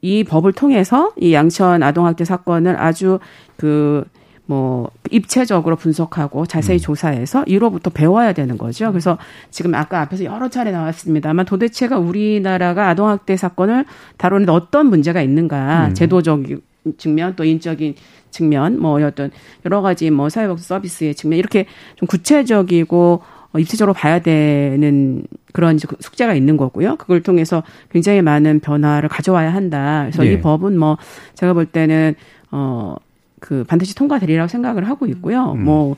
[0.02, 3.18] 이 법을 통해서 이 양천 아동학대 사건을 아주
[3.58, 8.90] 그뭐 입체적으로 분석하고 자세히 조사해서 이로부터 배워야 되는 거죠.
[8.90, 9.18] 그래서
[9.50, 13.84] 지금 아까 앞에서 여러 차례 나왔습니다만 도대체가 우리나라가 아동학대 사건을
[14.16, 15.94] 다루는 어떤 문제가 있는가 음.
[15.94, 16.62] 제도적인
[16.96, 17.94] 측면 또 인적인
[18.30, 19.30] 측면 뭐 어떤
[19.64, 21.66] 여러 가지 뭐 사회복지 서비스의 측면 이렇게
[21.96, 23.22] 좀 구체적이고
[23.52, 26.96] 어, 입체적으로 봐야 되는 그런 이제 그 숙제가 있는 거고요.
[26.96, 30.02] 그걸 통해서 굉장히 많은 변화를 가져와야 한다.
[30.02, 30.34] 그래서 예.
[30.34, 30.96] 이 법은 뭐
[31.34, 32.14] 제가 볼 때는
[32.50, 32.96] 어
[33.40, 35.52] 그 반드시 통과되리라고 생각을 하고 있고요.
[35.52, 35.64] 음.
[35.64, 35.96] 뭐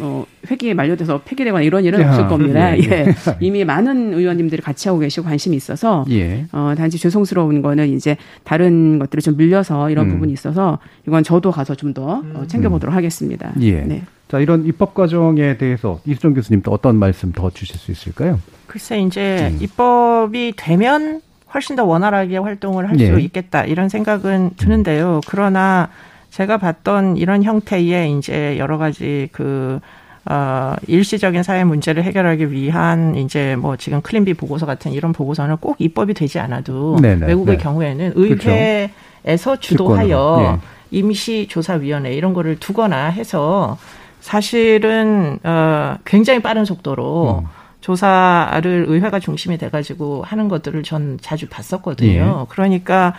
[0.00, 2.76] 어, 회기에 만료돼서 폐기되거나 이런 일은 야, 없을 겁니다.
[2.76, 3.14] 예, 예, 예.
[3.40, 6.46] 이미 많은 의원님들이 같이 하고 계시고 관심이 있어서 예.
[6.52, 10.10] 어, 단지 죄송스러운 거는 이제 다른 것들이 좀 밀려서 이런 음.
[10.12, 13.52] 부분이 있어서 이건 저도 가서 좀더 어, 챙겨보도록 하겠습니다.
[13.60, 13.80] 예.
[13.82, 14.02] 네.
[14.28, 18.38] 자, 이런 입법 과정에 대해서 이수정 교수님 또 어떤 말씀 더 주실 수 있을까요?
[18.66, 19.58] 글쎄 이제 음.
[19.62, 21.22] 입법이 되면
[21.54, 23.20] 훨씬 더 원활하게 활동을 할수 예.
[23.20, 25.20] 있겠다 이런 생각은 드는데요.
[25.26, 25.88] 그러나
[26.30, 29.80] 제가 봤던 이런 형태의 이제 여러 가지 그
[30.30, 35.76] 어, 일시적인 사회 문제를 해결하기 위한 이제 뭐 지금 클린비 보고서 같은 이런 보고서는 꼭
[35.78, 37.62] 입법이 되지 않아도 네네, 외국의 네.
[37.62, 38.50] 경우에는 그렇죠.
[38.50, 40.98] 의회에서 주권으로, 주도하여 예.
[40.98, 43.78] 임시조사위원회 이런 거를 두거나 해서
[44.20, 47.46] 사실은 어 굉장히 빠른 속도로 음.
[47.80, 52.40] 조사를 의회가 중심이 돼가지고 하는 것들을 전 자주 봤었거든요.
[52.42, 52.46] 예.
[52.50, 53.14] 그러니까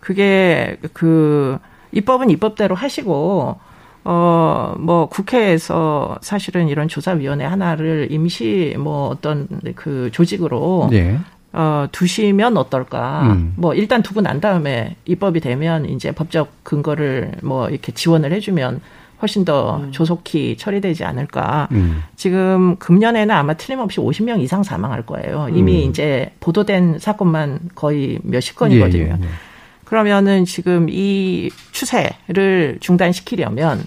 [0.00, 1.58] 그게 그
[1.92, 3.58] 입법은 입법대로 하시고
[4.04, 11.18] 어 뭐 국회에서 사실은 이런 조사위원회 하나를 임시 뭐 어떤 그 조직으로 예.
[11.52, 13.22] 어, 두시면 어떨까.
[13.24, 13.54] 음.
[13.56, 18.80] 뭐, 일단 두고 난 다음에 입법이 되면 이제 법적 근거를 뭐 이렇게 지원을 해주면
[19.20, 21.66] 훨씬 더 조속히 처리되지 않을까.
[21.72, 22.04] 음.
[22.14, 25.48] 지금 금년에는 아마 틀림없이 50명 이상 사망할 거예요.
[25.52, 25.90] 이미 음.
[25.90, 29.02] 이제 보도된 사건만 거의 몇십 건이거든요.
[29.02, 29.28] 예, 예, 예.
[29.90, 33.82] 그러면은 지금 이 추세를 중단시키려면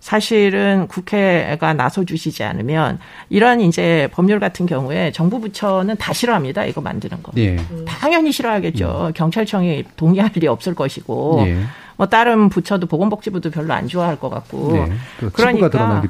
[0.00, 2.98] 사실은 국회가 나서 주시지 않으면
[3.30, 6.66] 이런 이제 법률 같은 경우에 정부 부처는 다 싫어합니다.
[6.66, 7.32] 이거 만드는 거.
[7.38, 7.56] 예.
[7.86, 9.12] 당연히 싫어하겠죠.
[9.14, 11.56] 경찰청이 동의할 리 없을 것이고 예.
[11.96, 14.92] 뭐 다른 부처도 보건복지부도 별로 안 좋아할 것 같고 네.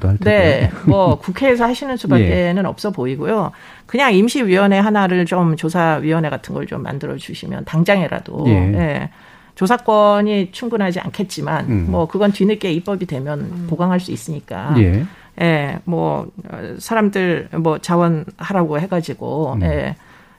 [0.08, 0.24] 할 테고.
[0.28, 3.52] 네, 뭐 국회에서 하시는 수밖에는 없어 보이고요.
[3.86, 8.52] 그냥 임시위원회 하나를 좀 조사위원회 같은 걸 좀 만들어 주시면 당장이라도 예.
[8.52, 9.10] 예,
[9.56, 11.86] 조사권이 충분하지 않겠지만 음.
[11.90, 15.04] 뭐 그건 뒤늦게 입법이 되면 보강할 수 있으니까 예.
[15.40, 19.62] 예, 뭐 어, 사람들 뭐 자원하라고 해가지고 음.
[19.62, 19.96] 예.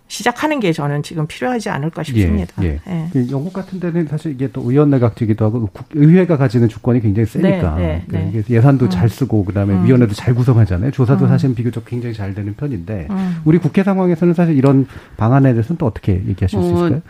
[0.09, 2.63] 시작하는 게 저는 지금 필요하지 않을까 싶습니다.
[2.63, 3.09] 예, 예.
[3.13, 3.29] 예.
[3.29, 8.03] 영국 같은 데는 사실 이게 또 의원 내각제기도 하고 의회가 가지는 주권이 굉장히 세니까 네,
[8.07, 8.43] 네, 네.
[8.49, 8.89] 예산도 음.
[8.89, 9.85] 잘 쓰고 그다음에 음.
[9.85, 10.91] 위원회도 잘 구성하잖아요.
[10.91, 11.29] 조사도 음.
[11.29, 13.41] 사실 비교적 굉장히 잘 되는 편인데 음.
[13.43, 14.87] 우리 국회 상황에서는 사실 이런
[15.17, 17.01] 방안에 대해서는 또 어떻게 얘기하실 어, 수 있을까요?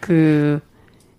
[0.00, 0.60] 그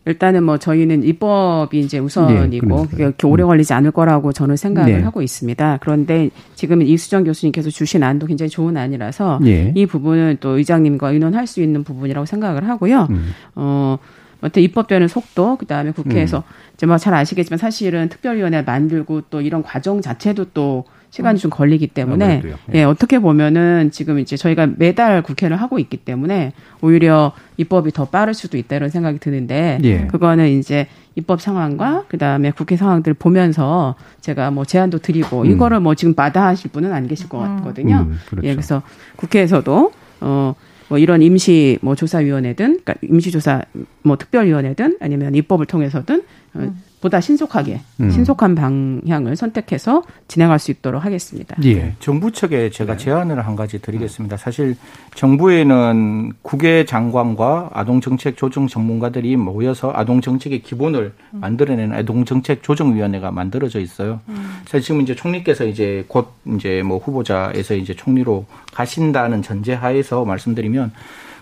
[0.06, 5.04] 일단은 뭐 저희는 입법이 이제 우선이고 네, 그게 오래 걸리지 않을 거라고 저는 생각을 네.
[5.04, 5.78] 하고 있습니다.
[5.82, 9.72] 그런데 지금 이수정 교수님께서 주신 안도 굉장히 좋은 안이라서 네.
[9.76, 13.08] 이 부분은 또 의장님과 의논할 수 있는 부분이라고 생각을 하고요.
[13.12, 13.32] 음.
[13.56, 14.00] 어,
[14.42, 16.44] 어떤 입법되는 속도, 그 다음에 국회에서 음.
[16.74, 21.88] 이제 뭐 잘 아시겠지만 사실은 특별위원회 만들고 또 이런 과정 자체도 또 시간이 좀 걸리기
[21.88, 22.80] 때문에 예.
[22.80, 22.84] 예.
[22.84, 28.58] 어떻게 보면은 지금 이제 저희가 매달 국회를 하고 있기 때문에 오히려 입법이 더 빠를 수도
[28.58, 30.08] 있다 이런 생각이 드는데 예.
[30.08, 35.52] 그거는 이제 입법 상황과 그다음에 국회 상황들 보면서 제가 뭐 제안도 드리고 음.
[35.52, 38.08] 이거를 뭐 지금 마다하실 분은 안 계실 것 같거든요.
[38.10, 38.48] 음, 그렇죠.
[38.48, 38.82] 예, 그래서
[39.18, 39.92] 국회에서도
[40.22, 40.56] 어.
[40.88, 43.62] 뭐 이런 임시 뭐 조사위원회든 그러니까 임시조사
[44.04, 46.20] 뭐 특별위원회든 아니면 입법을 통해서든
[46.54, 46.82] 어, 음.
[47.02, 48.12] 보다 신속하게 음.
[48.12, 51.58] 신속한 방향을 선택해서 진행할 수 있도록 하겠습니다.
[51.66, 51.94] 예.
[52.00, 53.04] 정부 측에 제가 네.
[53.04, 54.38] 제안을 한 가지 드리겠습니다.
[54.38, 54.76] 사실
[55.16, 61.40] 정부에는 국외 장관과 아동 정책 조정 전문가들이 모여서 아동 정책의 기본을 음.
[61.40, 64.22] 만들어내는 아동 정책 조정 위원회가 만들어져 있어요.
[64.30, 64.62] 음.
[64.66, 70.92] 사실 지금 이제 총리께서 이제 곧 이제 뭐 후보자에서 이제 총리로 가신다는 전제하에서 말씀드리면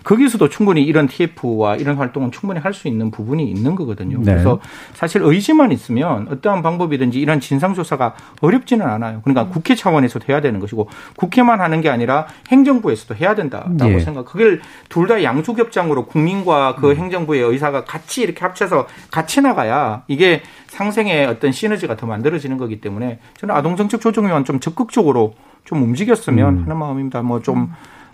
[0.04, 4.18] 거기서도 충분히 이런 TF와 이런 활동은 충분히 할 수 있는 부분이 있는 거거든요.
[4.18, 4.24] 네.
[4.32, 4.60] 그래서
[4.94, 9.20] 사실 의지만 있으면 어떠한 방법이든지 이런 진상조사가 어렵지는 않아요.
[9.22, 9.50] 그러니까 음.
[9.50, 14.00] 국회 차원에서도 해야 되는 것이고 국회만 하는 게 아니라 행정부에서도 해야 된다라고 네.
[14.00, 14.24] 생각.
[14.24, 16.96] 그걸 둘 다 양수겹장으로 국민과 그 음.
[16.96, 23.18] 행정부의 의사가 같이 이렇게 합쳐서 같이 나가야 이게 상생의 어떤 시너지가 더 만들어지는 거기 때문에
[23.38, 25.34] 저는 아동정책 조정위원 좀 적극적으로
[25.64, 26.62] 좀 움직였으면 음.
[26.62, 27.22] 하는 마음입니다.
[27.22, 27.72] 뭐좀 음.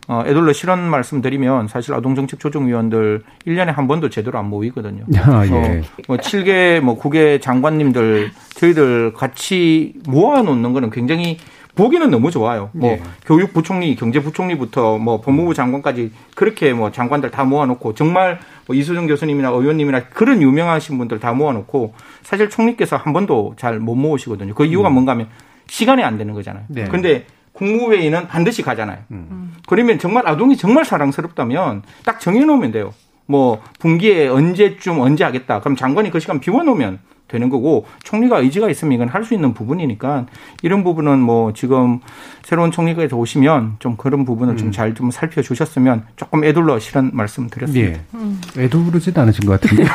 [0.09, 5.05] 어, 애들러 실언 말씀 드리면 사실 아동정책 조정위원들 1년에 한 번도 제대로 안 모이거든요.
[5.27, 5.83] 아, 예.
[6.07, 11.39] 뭐 7개 뭐 9개 장관님들 저희들 같이 모아놓는 거는 굉장히
[11.75, 12.71] 보기는 너무 좋아요.
[12.73, 13.03] 뭐 예.
[13.27, 20.05] 교육부총리, 경제부총리부터 뭐 법무부 장관까지 그렇게 뭐 장관들 다 모아놓고 정말 뭐 이수정 교수님이나 의원님이나
[20.05, 24.55] 그런 유명하신 분들 다 모아놓고 사실 총리께서 한 번도 잘 못 모으시거든요.
[24.55, 24.95] 그 이유가 음.
[24.95, 25.29] 뭔가 하면
[25.67, 26.65] 시간이 안 되는 거잖아요.
[26.69, 26.85] 네.
[26.85, 27.27] 근데
[27.57, 28.99] 국무회의는 반드시 가잖아요.
[29.11, 29.55] 음.
[29.67, 32.93] 그러면 정말 아동이 정말 사랑스럽다면 딱 정해놓으면 돼요.
[33.27, 35.61] 뭐 분기에 언제쯤 언제 하겠다.
[35.61, 40.27] 그럼 장관이 그 시간 비워놓으면 되는 거고 총리가 의지가 있으면 이건 할 수 있는 부분이니까
[40.63, 41.99] 이런 부분은 뭐 지금
[42.45, 44.57] 새로운 총리가 오시면 좀 그런 부분을 음.
[44.57, 47.99] 좀 잘좀 좀 살펴주셨으면 조금 애둘러 실은 말씀 드렸습니다.
[47.99, 48.01] 예.
[48.15, 48.41] 음.
[48.57, 49.85] 애두르진 않으신 것 같은데.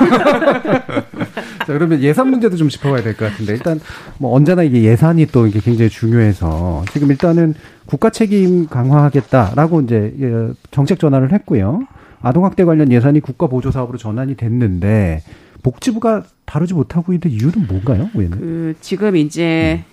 [1.65, 3.79] 자, 그러면 예산 문제도 좀 짚어봐야 될 것 같은데 일단
[4.17, 7.53] 뭐 언제나 이게 예산이 또 이게 굉장히 중요해서 지금 일단은
[7.85, 11.81] 국가 책임 강화하겠다라고 이제 예, 정책 전환을 했고요.
[12.21, 15.23] 아동학대 관련 예산이 국가 보조 사업으로 전환이 됐는데
[15.63, 18.09] 복지부가 다루지 못하고 있는 이유는 뭔가요?
[18.13, 18.31] 왜는?
[18.31, 19.83] 그 지금 이제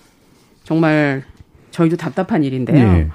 [0.65, 1.23] 정말
[1.71, 2.93] 저희도 답답한 일인데요.
[2.93, 3.09] 네.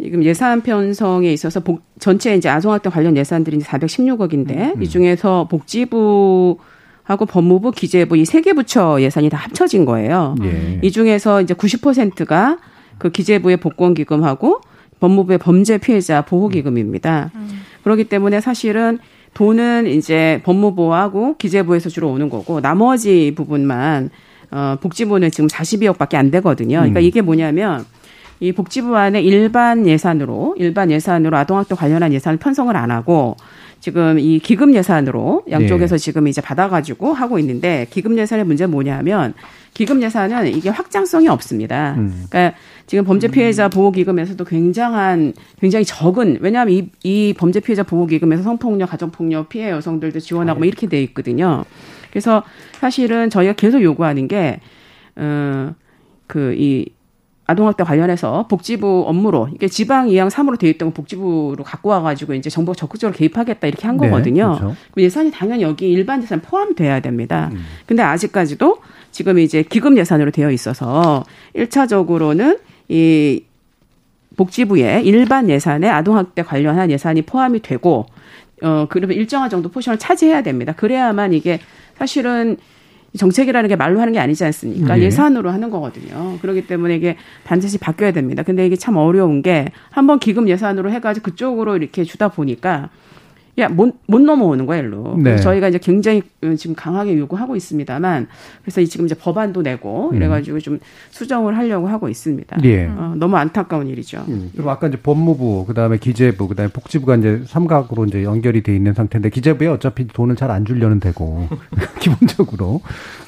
[0.00, 4.82] 지금 예산 편성에 있어서 복, 전체 이제 아동학대 관련 예산들이 이제 416억인데 음.
[4.82, 6.58] 이 중에서 복지부
[7.02, 10.36] 하고 법무부, 기재부 이 세 개 부처 예산이 다 합쳐진 거예요.
[10.44, 10.78] 예.
[10.82, 12.58] 이 중에서 이제 90%가
[12.98, 14.60] 그 기재부의 복권 기금하고
[15.00, 17.32] 법무부의 범죄 피해자 보호 기금입니다.
[17.34, 17.62] 음.
[17.82, 18.98] 그렇기 때문에 사실은
[19.36, 24.08] 돈은 이제 법무부하고 기재부에서 주로 오는 거고 나머지 부분만
[24.50, 26.78] 어 복지부는 지금 42억밖에 안 되거든요.
[26.78, 27.02] 그러니까 음.
[27.02, 27.84] 이게 뭐냐면
[28.40, 33.36] 이 복지부 안에 일반 예산으로 일반 예산으로 아동학대 관련한 예산을 편성을 안 하고
[33.80, 36.02] 지금 이 기금 예산으로 양쪽에서 네.
[36.02, 39.34] 지금 이제 받아가지고 하고 있는데 기금 예산의 문제는 뭐냐면
[39.74, 41.94] 기금 예산은 이게 확장성이 없습니다.
[41.98, 42.24] 음.
[42.28, 48.06] 그러니까 지금 범죄 피해자 보호 기금에서도 굉장한 굉장히 적은 왜냐하면 이, 이 범죄 피해자 보호
[48.06, 51.64] 기금에서 성폭력, 가정폭력 피해 여성들도 지원하고 뭐 이렇게 돼 있거든요.
[52.10, 54.60] 그래서 사실은 저희가 계속 요구하는 게
[55.16, 55.74] 어,
[56.26, 56.95] 그이
[57.46, 62.74] 아동학대 관련해서 복지부 업무로 이게 지방 이양 3으로 되어 있던 복지부로 갖고 와가지고 이제 정부가
[62.74, 64.52] 적극적으로 개입하겠다 이렇게 한 네, 거거든요.
[64.52, 64.76] 네, 그렇죠.
[64.96, 67.50] 예산이 당연히 여기 일반 예산 포함돼야 됩니다.
[67.52, 67.64] 음.
[67.86, 68.78] 근데 아직까지도
[69.12, 71.24] 지금 이제 기금 예산으로 되어 있어서
[71.54, 73.44] 1차적으로는 이
[74.36, 78.06] 복지부의 일반 예산에 아동학대 관련한 예산이 포함이 되고
[78.62, 80.72] 어 그러면 일정한 정도 포션을 차지해야 됩니다.
[80.72, 81.60] 그래야만 이게
[81.96, 82.56] 사실은
[83.16, 84.96] 정책이라는 게 말로 하는 게 아니지 않습니까?
[84.96, 85.04] 네.
[85.04, 86.38] 예산으로 하는 거거든요.
[86.40, 88.42] 그렇기 때문에 이게 반드시 바뀌어야 됩니다.
[88.42, 92.90] 근데 이게 참 어려운 게 한번 기금 예산으로 해가지고 그쪽으로 이렇게 주다 보니까
[93.58, 95.16] 야, 못, 못 넘어오는 거야, 일로.
[95.18, 95.36] 네.
[95.36, 98.28] 저희가 이제 굉장히 어, 지금 강하게 요구하고 있습니다만,
[98.62, 100.16] 그래서 지금 이제 법안도 내고, 음.
[100.16, 100.78] 이래가지고 좀
[101.10, 102.58] 수정을 하려고 하고 있습니다.
[102.64, 102.86] 예.
[102.86, 104.24] 어, 너무 안타까운 일이죠.
[104.28, 108.62] 음, 그리고 아까 이제 법무부, 그 다음에 기재부, 그 다음에 복지부가 이제 삼각으로 이제 연결이
[108.62, 111.48] 돼 있는 상태인데 기재부에 어차피 돈을 잘 안 주려는 되고
[112.00, 112.80] 기본적으로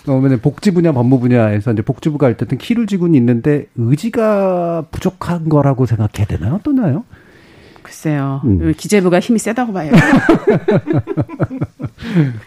[0.04, 6.26] 그러면 복지 분야, 법무 분야에서 이제 복지부가 어쨌든 키를 쥐고는 있는데 의지가 부족한 거라고 생각해야
[6.28, 6.54] 되나요?
[6.54, 7.04] 어떠나요?
[7.98, 8.40] 글쎄요.
[8.44, 8.72] 음.
[8.76, 9.90] 기재부가 힘이 세다고 봐요.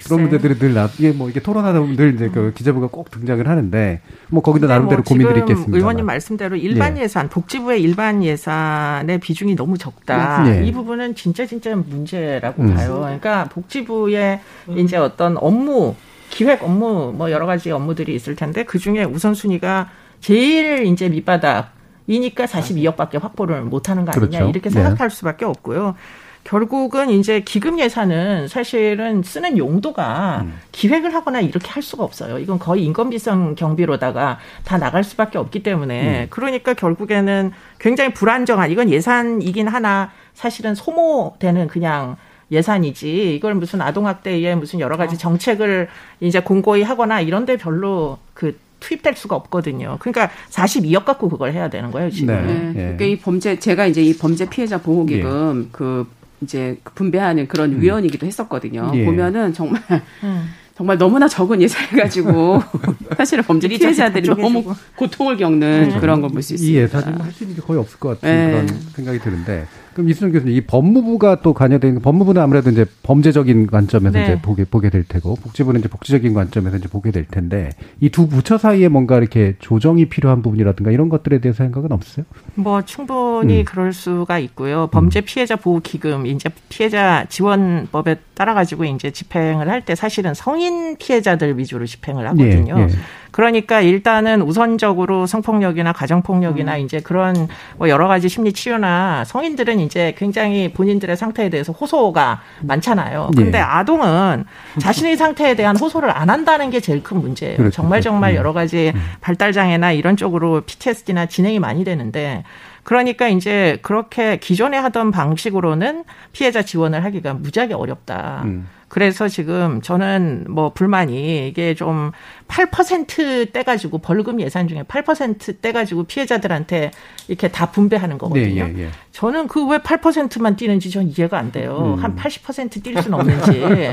[0.05, 3.45] 그런 문제들이 늘 나, 이게 뭐 이게 토론하다 보면 늘 이제 그 기재부가 꼭 등장을
[3.45, 3.99] 하는데
[4.29, 5.77] 뭐 거기도 나름대로 뭐 고민들이 있겠습니다.
[5.77, 7.01] 의원님 말씀대로 일반 예.
[7.01, 10.45] 예산, 복지부의 일반 예산의 비중이 너무 적다.
[10.47, 10.65] 예.
[10.65, 12.73] 이 부분은 진짜 진짜 문제라고 음.
[12.73, 12.99] 봐요.
[13.01, 14.39] 그러니까 복지부의
[14.77, 15.95] 이제 어떤 업무,
[16.29, 19.89] 기획 업무, 뭐 여러 가지 업무들이 있을 텐데 그 중에 우선순위가
[20.21, 21.80] 제일 이제 밑바닥.
[22.07, 24.49] 이니까 42억밖에 확보를 못하는 거 아니냐 그렇죠.
[24.49, 24.81] 이렇게 네.
[24.81, 25.95] 생각할 수밖에 없고요.
[26.43, 30.59] 결국은 이제 기금 예산은 사실은 쓰는 용도가 음.
[30.71, 32.39] 기획을 하거나 이렇게 할 수가 없어요.
[32.39, 36.27] 이건 거의 인건비성 경비로다가 다 나갈 수밖에 없기 때문에 음.
[36.29, 42.17] 그러니까 결국에는 굉장히 불안정한 이건 예산이긴 하나 사실은 소모되는 그냥
[42.51, 45.87] 예산이지 이걸 무슨 아동학대에 무슨 여러 가지 정책을
[46.19, 49.97] 이제 공고히 하거나 이런 데 별로 그 투입될 수가 없거든요.
[50.01, 52.35] 그러니까 42억 갖고 그걸 해야 되는 거예요 지금.
[52.45, 52.69] 네.
[52.69, 52.73] 예.
[52.73, 56.05] 그러니까 이 범죄 제가 이제 이 범죄 피해자 보호 기금 그
[56.41, 58.91] 이제 분배하는 그런 위원이기도 했었거든요.
[58.95, 59.05] 예.
[59.05, 59.81] 보면은 정말
[60.23, 60.49] 음.
[60.81, 62.63] 정말 너무나 적은 예산해가지고
[63.15, 64.73] 사실은 범죄 피해자들이 너무.
[64.95, 66.79] 고통을 겪는 그런 걸 볼 수 있습니다.
[66.79, 68.51] 이 예산이면 할수 있는 게 거의 없을 것 같은 네.
[68.51, 74.17] 그런 생각이 드는데 그럼 이순영 교수님 이 법무부가 또 관여된 법무부는 아무래도 이제 범죄적인 관점에서
[74.17, 74.23] 네.
[74.23, 77.69] 이제 보게 보게 될 테고 복지부는 이제 복지적인 관점에서 이제 보게 될 텐데
[77.99, 82.25] 이 두 부처 사이에 뭔가 이렇게 조정이 필요한 부분이라든가 이런 것들에 대해서 생각은 없어요?
[82.55, 83.65] 뭐 충분히 음.
[83.65, 84.87] 그럴 수가 있고요.
[84.87, 90.70] 범죄 피해자 보호 기금 이제 피해자 지원법에 따라 가지고 이제 집행을 할 때 사실은 성인
[90.97, 92.75] 피해자들 위주로 집행을 하거든요.
[92.77, 92.87] 예, 예.
[93.31, 96.79] 그러니까 일단은 우선적으로 성폭력이나 가정폭력이나 음.
[96.81, 97.47] 이제 그런
[97.77, 103.31] 뭐 여러 가지 심리 치유나 성인들은 이제 굉장히 본인들의 상태에 대해서 호소가 많잖아요.
[103.35, 103.61] 근데 예.
[103.61, 104.45] 아동은
[104.79, 107.57] 자신의 상태에 대한 호소를 안 한다는 게 제일 큰 문제예요.
[107.57, 107.73] 그렇죠.
[107.73, 108.35] 정말 정말 음.
[108.35, 112.43] 여러 가지 발달 장애나 이런 쪽으로 PTSD나 진행이 많이 되는데
[112.83, 116.03] 그러니까 이제 그렇게 기존에 하던 방식으로는
[116.33, 118.41] 피해자 지원을 하기가 무지하게 어렵다.
[118.45, 118.67] 음.
[118.87, 122.11] 그래서 지금 저는 뭐 불만이 이게 좀
[122.49, 126.91] 8% 떼 가지고 벌금 예산 중에 8% 떼 가지고 피해자들한테
[127.29, 128.65] 이렇게 다 분배하는 거거든요.
[128.67, 128.89] 네, 예, 예.
[129.13, 131.95] 저는 그 왜 8%만 띄는지 전 이해가 안 돼요.
[131.97, 132.03] 음.
[132.03, 133.91] 한 80%뛸 수는 없는지.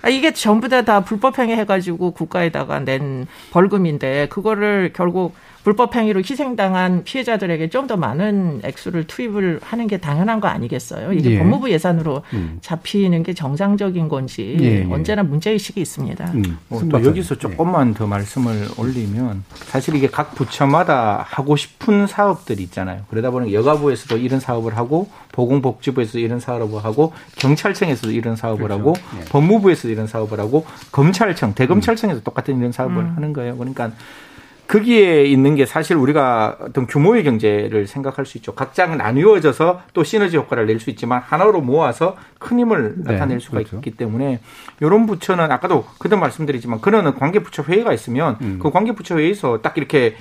[0.00, 5.34] 아, 이게 전부 다 다 불법행위 해가지고 국가에다가 낸 벌금인데 그거를 결국
[5.64, 11.12] 불법행위로 희생당한 피해자들에게 좀 더 많은 액수를 투입을 하는 게 당연한 거 아니겠어요?
[11.12, 11.38] 이게 예.
[11.38, 12.58] 법무부 예산으로 음.
[12.60, 14.86] 잡히는 게 정상적인 건지 예, 예.
[14.88, 16.24] 언제나 문제의식이 있습니다.
[16.34, 16.58] 음.
[16.68, 17.04] 어, 승 또.
[17.04, 23.02] 여기서 조금만 더 말씀을 올리면 사실 이게 각 부처마다 하고 싶은 사업들이 있잖아요.
[23.10, 28.78] 그러다 보니 여가부에서도 이런 사업을 하고 보건복지부에서도 이런 사업을 하고 경찰청에서도 이런 사업을 그렇죠.
[28.80, 29.24] 하고 예.
[29.24, 33.16] 법무부에서도 이런 사업을 하고 검찰청, 대검찰청에서 똑같은 이런 사업을 음.
[33.16, 33.56] 하는 거예요.
[33.56, 33.90] 그러니까
[34.70, 38.54] 거기에 있는 게 사실 우리가 어떤 규모의 경제를 생각할 수 있죠.
[38.54, 43.58] 각자 나뉘어져서 또 시너지 효과를 낼 수 있지만 하나로 모아서 큰 힘을 네, 나타낼 수가
[43.58, 43.76] 그렇죠.
[43.76, 44.40] 있기 때문에
[44.80, 48.58] 이런 부처는 아까도 그때 말씀드리지만 그러는 관계부처 회의가 있으면 음.
[48.62, 50.14] 그 관계부처 회의에서 딱 이렇게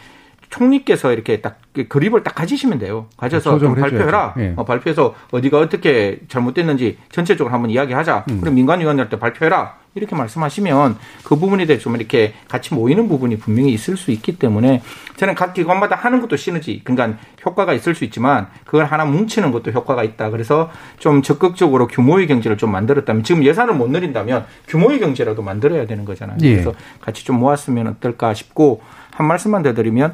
[0.49, 3.07] 총리께서 이렇게 딱 그립을 딱 가지시면 돼요.
[3.17, 4.35] 가져서 좀 조정을 발표해라.
[4.57, 8.25] 어, 발표해서 어디가 어떻게 잘못됐는지 전체적으로 한번 이야기하자.
[8.29, 8.41] 음.
[8.41, 9.77] 그럼 민간위원들한테 발표해라.
[9.95, 14.83] 이렇게 말씀하시면 그 부분에 대해서 좀 이렇게 같이 모이는 부분이 분명히 있을 수 있기 때문에
[15.17, 19.71] 저는 각 기관마다 하는 것도 시너지, 그러니까 효과가 있을 수 있지만 그걸 하나 뭉치는 것도
[19.71, 20.29] 효과가 있다.
[20.29, 20.69] 그래서
[20.99, 26.37] 좀 적극적으로 규모의 경제를 좀 만들었다면 지금 예산을 못 늘린다면 규모의 경제라도 만들어야 되는 거잖아요.
[26.43, 26.51] 예.
[26.53, 28.81] 그래서 같이 좀 모았으면 어떨까 싶고
[29.11, 30.13] 한 말씀만 더 드리면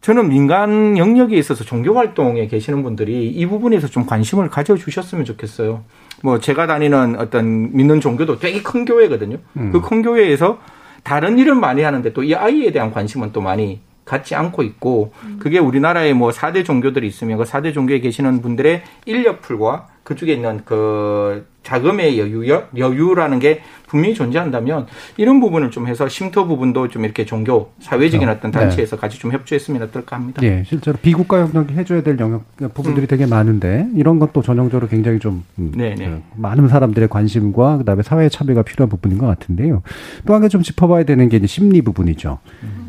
[0.00, 5.82] 저는 민간 영역에 있어서 종교 활동에 계시는 분들이 이 부분에서 좀 관심을 가져주셨으면 좋겠어요.
[6.22, 9.38] 뭐 제가 다니는 어떤 믿는 종교도 되게 큰 교회거든요.
[9.56, 9.72] 음.
[9.72, 10.58] 그큰 교회에서
[11.02, 15.58] 다른 일을 많이 하는데 또 이 아이에 대한 관심은 또 많이 갖지 않고 있고 그게
[15.58, 22.18] 우리나라에 뭐 4대 종교들이 있으면 그 4대 종교에 계시는 분들의 인력풀과 그쪽에 있는 그 자금의
[22.18, 24.86] 여유, 여유라는 게 분명히 존재한다면
[25.18, 28.38] 이런 부분을 좀 해서 쉼터 부분도 좀 이렇게 종교, 사회적인 그렇죠.
[28.38, 28.58] 어떤 네.
[28.58, 30.42] 단체에서 같이 좀 협조했으면 어떨까 합니다.
[30.42, 32.44] 예, 실제로 비국가 협력이 해줘야 될 영역
[32.74, 36.06] 부분들이 되게 많은데 이런 것도 전형적으로 굉장히 좀 음, 네, 네.
[36.06, 39.82] 그 많은 사람들의 관심과 그다음에 사회의 참여가 필요한 부분인 것 같은데요.
[40.26, 42.38] 또 한 개 좀 짚어봐야 되는 게 이제 심리 부분이죠.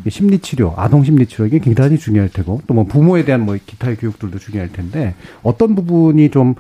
[0.06, 3.58] 이 심리 치료, 아동 심리 치료 이게 굉장히 중요할 테고 또 뭐 부모에 대한 뭐
[3.66, 6.56] 기타의 교육들도 중요할 텐데 어떤 부분이 좀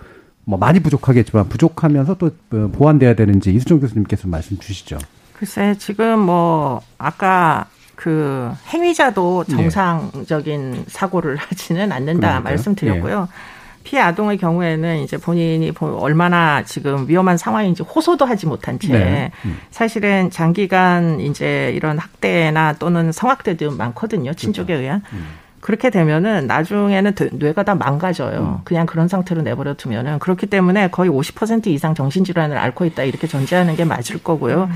[0.50, 4.98] 뭐 많이 부족하겠지만 부족하면서 또 어, 보완돼야 되는지 이수정 교수님께서 말씀 주시죠.
[5.34, 9.56] 글쎄 지금 뭐 아까 그 행위자도 네.
[9.56, 10.84] 정상적인 네.
[10.88, 12.44] 사고를 하지는 않는다 그러니까요.
[12.44, 13.22] 말씀드렸고요.
[13.22, 13.28] 네.
[13.84, 19.32] 피해 아동의 경우에는 이제 본인이 얼마나 지금 위험한 상황인지 호소도 하지 못한 채 네.
[19.46, 19.60] 음.
[19.70, 24.34] 사실은 장기간 이제 이런 학대나 또는 성학대도 많거든요.
[24.34, 24.84] 친족에 그렇죠.
[25.62, 28.58] 그렇게 되면은 나중에는 뇌가 다 망가져요.
[28.60, 28.62] 음.
[28.64, 33.76] 그냥 그런 상태로 내버려 두면은 그렇기 때문에 거의 50% 이상 정신질환을 앓고 있다 이렇게 전제하는
[33.76, 34.64] 게 맞을 거고요.
[34.64, 34.70] 음.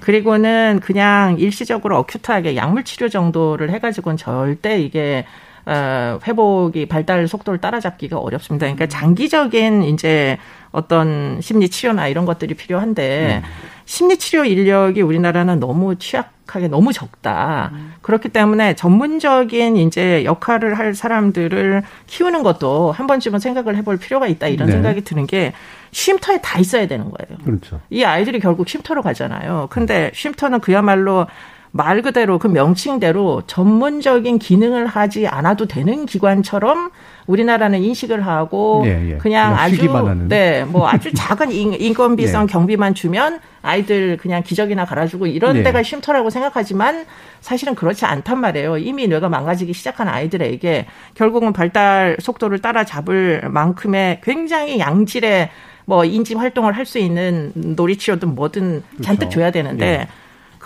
[0.00, 5.24] 그리고는 그냥 일시적으로 어큐트하게 약물 치료 정도를 해가지고는 절대 이게
[5.68, 8.64] 어, 회복이 발달 속도를 따라잡기가 어렵습니다.
[8.64, 8.88] 그러니까 음.
[8.88, 10.38] 장기적인 이제
[10.72, 13.50] 어떤 심리 치료나 이런 것들이 필요한데 음.
[13.84, 17.70] 심리 치료 인력이 우리나라는 너무 취약하게 너무 적다.
[17.74, 17.92] 음.
[18.00, 24.48] 그렇기 때문에 전문적인 이제 역할을 할 사람들을 키우는 것도 한 번쯤은 생각을 해볼 필요가 있다
[24.48, 24.72] 이런 네.
[24.72, 25.52] 생각이 드는 게
[25.90, 27.38] 쉼터에 다 있어야 되는 거예요.
[27.44, 27.80] 그렇죠.
[27.90, 29.66] 이 아이들이 결국 쉼터로 가잖아요.
[29.68, 31.26] 근데 쉼터는 그야말로
[31.70, 36.90] 말 그대로 그 명칭대로 전문적인 기능을 하지 않아도 되는 기관처럼
[37.26, 39.16] 우리나라는 인식을 하고 예, 예.
[39.18, 42.52] 그냥, 그냥 아주 네, 뭐 아주 작은 인 건비성 네.
[42.52, 45.62] 경비만 주면 아이들 그냥 기저귀나 갈아주고 이런 네.
[45.62, 47.04] 데가 쉼터라고 생각하지만
[47.40, 48.78] 사실은 그렇지 않단 말이에요.
[48.78, 55.50] 이미 뇌가 망가지기 시작한 아이들에게 결국은 발달 속도를 따라잡을 만큼의 굉장히 양질의
[55.84, 59.02] 뭐 인지 활동을 할 수 있는 놀이치료든 뭐든 그렇죠.
[59.02, 60.08] 잔뜩 줘야 되는데 네.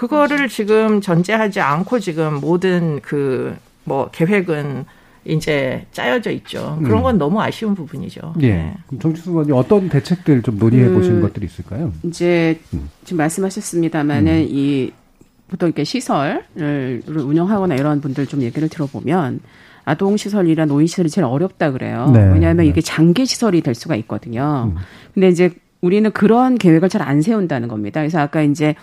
[0.09, 4.85] 그거를 지금 전제하지 않고 지금 모든 그 뭐 계획은
[5.25, 6.79] 이제 짜여져 있죠.
[6.83, 7.03] 그런 음.
[7.03, 7.19] 건 음.
[7.19, 8.35] 너무 아쉬운 부분이죠.
[8.41, 8.49] 예.
[8.49, 8.75] 네.
[9.01, 11.93] 정치수 의원님 어떤 대책들 좀 논의해 그, 보시는 것들이 있을까요?
[12.03, 12.89] 이제 음.
[13.05, 14.47] 지금 말씀하셨습니다만은 음.
[14.49, 14.93] 이
[15.49, 19.41] 보통 이렇게 시설을 운영하거나 이런 분들 좀 얘기를 들어보면
[19.85, 22.11] 아동 시설이나 노인 시설이 제일 어렵다 그래요.
[22.13, 22.21] 네.
[22.33, 22.67] 왜냐하면 네.
[22.67, 24.73] 이게 장기 시설이 될 수가 있거든요.
[24.75, 24.81] 음.
[25.15, 25.51] 근데 이제
[25.83, 28.01] 우리는 그런 계획을 잘 안 세운다는 겁니다.
[28.01, 28.75] 그래서 아까 이제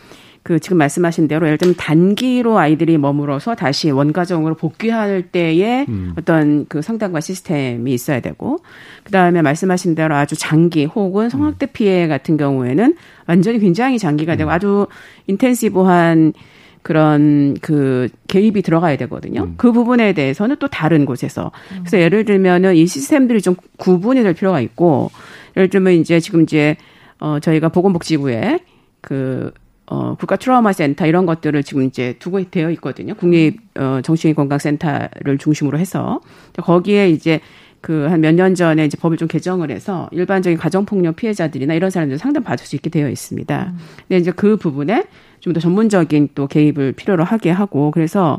[0.43, 6.13] 그 지금 말씀하신 대로 예를 들면 단기로 아이들이 머물어서 다시 원가정으로 복귀할 때에 음.
[6.17, 8.59] 어떤 그 상담과 시스템이 있어야 되고
[9.03, 11.69] 그다음에 말씀하신 대로 아주 장기 혹은 성학대 음.
[11.73, 12.95] 피해 같은 경우에는
[13.27, 14.53] 완전히 굉장히 장기가 되고 음.
[14.53, 14.87] 아주
[15.27, 16.33] 인텐시브한
[16.81, 19.43] 그런 그 개입이 들어가야 되거든요.
[19.43, 19.53] 음.
[19.57, 21.51] 그 부분에 대해서는 또 다른 곳에서.
[21.79, 25.11] 그래서 예를 들면은 이 시스템들이 좀 구분이 될 필요가 있고
[25.57, 26.77] 예를 들면 이제 지금 이제
[27.19, 28.59] 어 저희가 보건복지부에
[29.01, 29.51] 그
[29.91, 33.15] 어, 국가 트라우마 센터 이런 것들을 지금 이제 두고 되어 있거든요.
[33.15, 36.21] 국립 어, 정신의 건강센터를 중심으로 해서
[36.57, 37.39] 거기에 이제
[37.81, 42.17] 그 한 몇 년 전에 이제 법을 좀 개정을 해서 일반적인 가정폭력 피해자들이나 이런 사람들
[42.19, 43.73] 상담 받을 수 있게 되어 있습니다.
[44.07, 45.05] 근데 이제 그 부분에
[45.39, 48.37] 좀 더 전문적인 또 개입을 필요로 하게 하고 그래서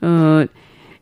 [0.00, 0.44] 어.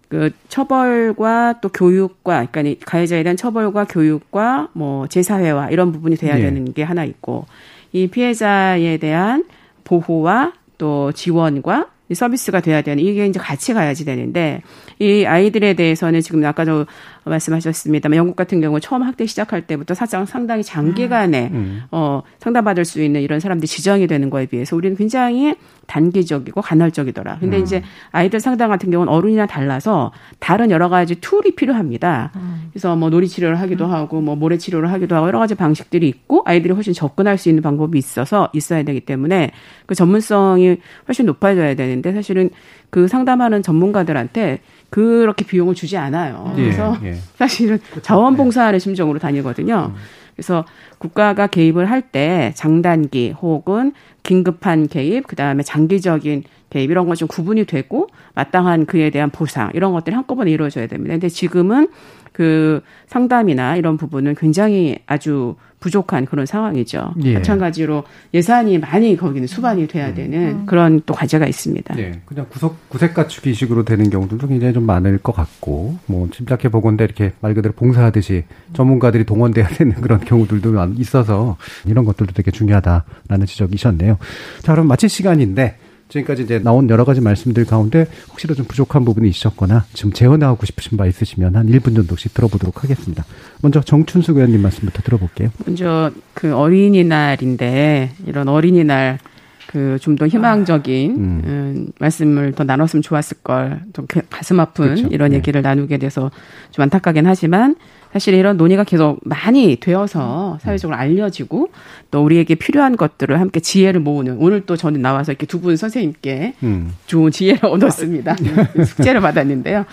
[0.09, 6.43] 그 처벌과 또 교육과 그러니까 가해자에 대한 처벌과 교육과 뭐 재사회화 이런 부분이 돼야 네.
[6.43, 7.47] 되는 게 하나 있고
[7.93, 9.45] 이 피해자에 대한
[9.85, 14.63] 보호와 또 지원과 서비스가 돼야 되는 이게 이제 같이 가야지 되는데
[14.99, 16.85] 이 아이들에 대해서는 지금 아까도
[17.25, 21.55] 말씀하셨습니다만 영국 같은 경우 처음 학대 시작할 때부터 사실 상당히 장기간에 음.
[21.55, 21.83] 음.
[21.91, 25.55] 어 상담받을 수 있는 이런 사람들이 지정이 되는 거에 비해서 우리는 굉장히
[25.87, 27.39] 단기적이고 간헐적이더라.
[27.41, 27.63] 근데 음.
[27.63, 32.33] 이제 아이들 상담 같은 경우는 어른이나 달라서 다른 여러 가지 툴이 필요합니다.
[32.37, 32.69] 음.
[32.71, 33.93] 그래서 뭐 놀이 치료를 하기도 음.
[33.93, 37.63] 하고 뭐 모래 치료를 하기도 하고 여러 가지 방식들이 있고 아이들이 훨씬 접근할 수 있는
[37.63, 39.53] 방법이 있어서 있어야 되기 때문에
[39.87, 40.77] 그 전문성이
[41.09, 42.51] 훨씬 높아져야 되는 데 사실은
[42.91, 44.59] 그 상담하는 전문가들한테
[44.91, 46.53] 그렇게 비용을 주지 않아요.
[46.57, 47.15] 예, 그래서 예, 예.
[47.37, 49.93] 사실은 자원봉사하는 심정으로 다니거든요.
[49.95, 50.01] 음.
[50.35, 50.65] 그래서
[50.99, 53.93] 국가가 개입을 할 때 장단기 혹은
[54.23, 59.71] 긴급한 개입, 그 다음에 장기적인 개입 이런 건 좀 구분이 되고 마땅한 그에 대한 보상
[59.75, 61.15] 이런 것들이 한꺼번에 이루어져야 됩니다.
[61.15, 61.89] 근데 지금은
[62.35, 67.15] 그 상담이나 이런 부분은 굉장히 아주 부족한 그런 상황이죠.
[67.23, 67.35] 예.
[67.35, 70.15] 마찬가지로 예산이 많이 거기는 수반이 돼야 음.
[70.15, 70.67] 되는 음.
[70.67, 71.97] 그런 또 과제가 있습니다.
[71.99, 72.21] 예.
[72.25, 77.33] 그냥 구석 구색 갖추기식으로 되는 경우들도 굉장히 좀 많을 것 같고 뭐 짐작해 보건데 이렇게
[77.41, 81.57] 말 그대로 봉사하듯이 전문가들이 동원돼야 되는 그런 경우들도 있어서
[81.87, 84.19] 이런 것들도 되게 중요하다라는 지적이셨네요.
[84.63, 85.77] 자, 그럼 마칠 시간인데
[86.15, 90.97] 지금까지 이제 나온 여러 가지 말씀들 가운데 혹시라도 좀 부족한 부분이 있었거나 지금 재현하고 싶으신
[90.97, 93.25] 바 있으시면 한 1분 정도씩 들어보도록 하겠습니다.
[93.63, 95.51] 먼저 정춘숙 의원님 말씀부터 들어볼게요.
[95.67, 99.19] 먼저 그 어린이날인데 이런 어린이날
[99.67, 101.43] 그 좀 더 희망적인 음.
[101.45, 105.09] 음, 말씀을 더 나눴으면 좋았을 걸 좀 가슴 아픈 그렇죠.
[105.09, 105.39] 이런 네.
[105.39, 106.31] 얘기를 나누게 돼서
[106.71, 107.75] 좀 안타깝긴 하지만
[108.15, 111.71] 사실 이런 논의가 계속 많이 되어서 사회적으로 알려지고
[112.13, 116.55] 또 우리에게 필요한 것들을 함께 지혜를 모으는 오늘 또 저는 나와서 이렇게 두 분 선생님께
[116.63, 116.93] 음.
[117.07, 118.37] 좋은 지혜를 얻었습니다.
[118.87, 119.85] 숙제를 받았는데요.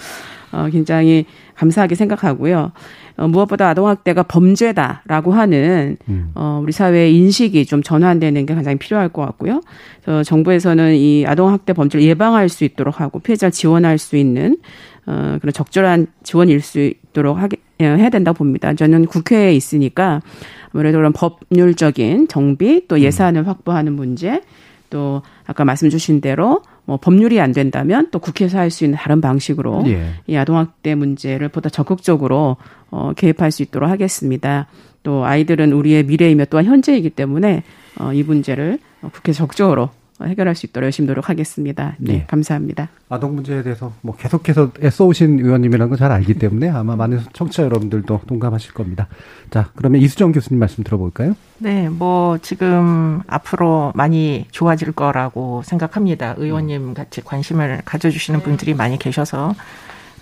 [0.52, 2.74] 어, 굉장히 감사하게 생각하고요.
[3.18, 6.32] 어, 무엇보다 아동학대가 범죄다라고 하는 음.
[6.36, 9.62] 어, 우리 사회의 인식이 좀 전환되는 게 가장 필요할 것 같고요.
[10.08, 14.58] 어, 정부에서는 이 아동학대 범죄를 예방할 수 있도록 하고 피해자를 지원할 수 있는
[15.08, 18.74] 어, 그런 적절한 지원일 수 있도록 하게, 예, 해야 된다고 봅니다.
[18.74, 20.22] 저는 국회에 있으니까
[20.74, 24.42] 아무래도 그런 법률적인 정비 또 예산을 확보하는 문제
[24.90, 29.22] 또 아까 말씀 주신 대로 뭐 법률이 안 된다면 또 국회에서 할 수 있는 다른
[29.22, 30.06] 방식으로 예.
[30.28, 32.58] 이 아동학대 문제를 보다 적극적으로
[32.90, 34.68] 어, 개입할 수 있도록 하겠습니다.
[35.04, 37.64] 또 아이들은 우리의 미래이며 또한 현재이기 때문에
[38.00, 38.80] 어, 이 문제를
[39.14, 39.90] 국회 적극적으로
[40.28, 41.96] 해결할 수 있도록 열심히 노력하겠습니다.
[42.00, 42.26] 네, 예.
[42.28, 42.90] 감사합니다.
[43.10, 48.22] 아동 문제에 대해서 뭐 계속해서 애써오신 의원님이라는 걸 잘 알기 때문에 아마 많은 청취자 여러분들도
[48.26, 49.08] 동감하실 겁니다.
[49.52, 51.36] 자, 그러면 이수정 교수님 말씀 들어볼까요?
[51.60, 56.34] 네, 뭐 지금 앞으로 많이 좋아질 거라고 생각합니다.
[56.38, 59.54] 의원님 같이 관심을 가져주시는 분들이 많이 계셔서.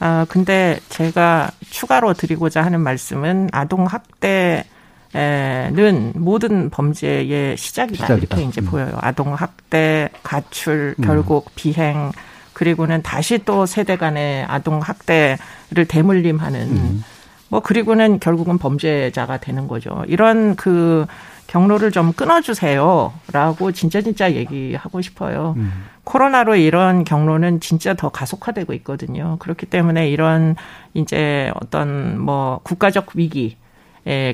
[0.01, 4.63] 아, 근데 제가 추가로 드리고자 하는 말씀은 아동 학대 에
[5.11, 8.35] 는 모든 범죄의 시작이다, 시작이다.
[8.37, 8.65] 이렇게 이제 음.
[8.65, 8.91] 보여요.
[9.01, 11.03] 아동 학대, 가출, 음.
[11.03, 12.11] 결국 비행
[12.53, 17.03] 그리고는 다시 또 세대 간의 아동 학대를 대물림하는 음.
[17.47, 20.03] 뭐 그리고는 결국은 범죄자가 되는 거죠.
[20.07, 21.05] 이런 그
[21.47, 25.55] 경로를 좀 끊어주세요라고 진짜 진짜 얘기하고 싶어요.
[25.57, 25.85] 음.
[26.03, 29.37] 코로나로 이런 경로는 진짜 더 가속화되고 있거든요.
[29.39, 30.55] 그렇기 때문에 이런
[30.93, 33.57] 이제 어떤 뭐 국가적 위기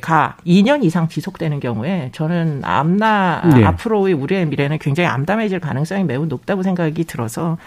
[0.01, 3.65] 가 2년 이상 지속되는 경우에 저는 암나 네.
[3.65, 7.57] 앞으로의 우리의 미래는 굉장히 암담해질 가능성이 매우 높다고 생각이 들어서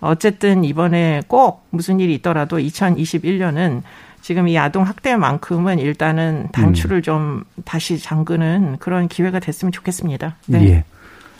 [0.00, 3.82] 어쨌든 이번에 꼭 무슨 일이 있더라도 2021년은
[4.20, 10.36] 지금 이 아동 학대만큼은 일단은 단추를 좀 다시 잠그는 그런 기회가 됐으면 좋겠습니다.
[10.46, 10.64] 네.
[10.68, 10.84] 예.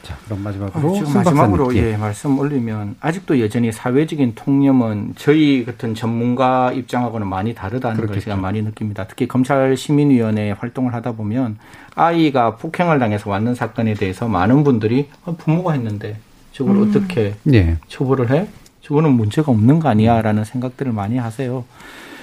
[0.05, 1.88] 자, 그럼 마지막으로 아, 마지막으로 박사님.
[1.88, 8.26] 예, 말씀 올리면 아직도 여전히 사회적인 통념은 저희 같은 전문가 입장하고는 많이 다르다는 걸 그렇겠죠.
[8.26, 9.07] 제가 많이 느낍니다.
[9.09, 11.59] 특히 검찰 시민위원회 활동을 하다 보면
[11.94, 16.18] 아이가 폭행을 당해서 왔는 사건에 대해서 많은 분들이 어, 부모가 했는데
[16.52, 16.88] 저걸 음.
[16.88, 17.78] 어떻게 예.
[17.88, 18.46] 처벌을 해?
[18.82, 21.64] 저거는 문제가 없는 거 아니야라는 생각들을 많이 하세요.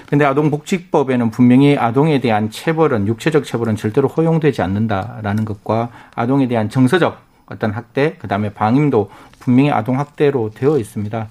[0.07, 7.30] 근데 아동복지법에는 분명히 아동에 대한 체벌은 육체적 체벌은 절대로 허용되지 않는다라는 것과 아동에 대한 정서적
[7.51, 11.27] 어떤 학대, 그 다음에 방임도 분명히 아동 학대로 되어 있습니다.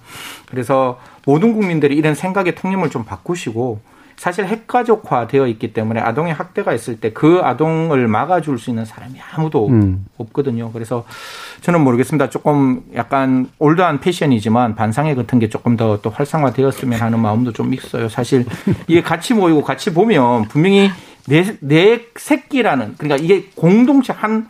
[0.48, 3.80] 그래서 모든 국민들이 이런 생각의 통념을 좀 바꾸시고
[4.16, 9.14] 사실 핵가족화 되어 있기 때문에 아동의 학대가 있을 때 그 아동을 막아줄 수 있는 사람이
[9.32, 10.04] 아무도 음.
[10.18, 10.72] 없거든요.
[10.72, 11.06] 그래서
[11.62, 12.28] 저는 모르겠습니다.
[12.28, 18.10] 조금 약간 올드한 패션이지만 반상회 같은 게 조금 더 또 활성화되었으면 하는 마음도 좀 있어요.
[18.10, 18.44] 사실
[18.88, 20.90] 이게 같이 모이고 같이 보면 분명히
[21.26, 24.48] 내, 내 새끼라는 그러니까 이게 공동체 한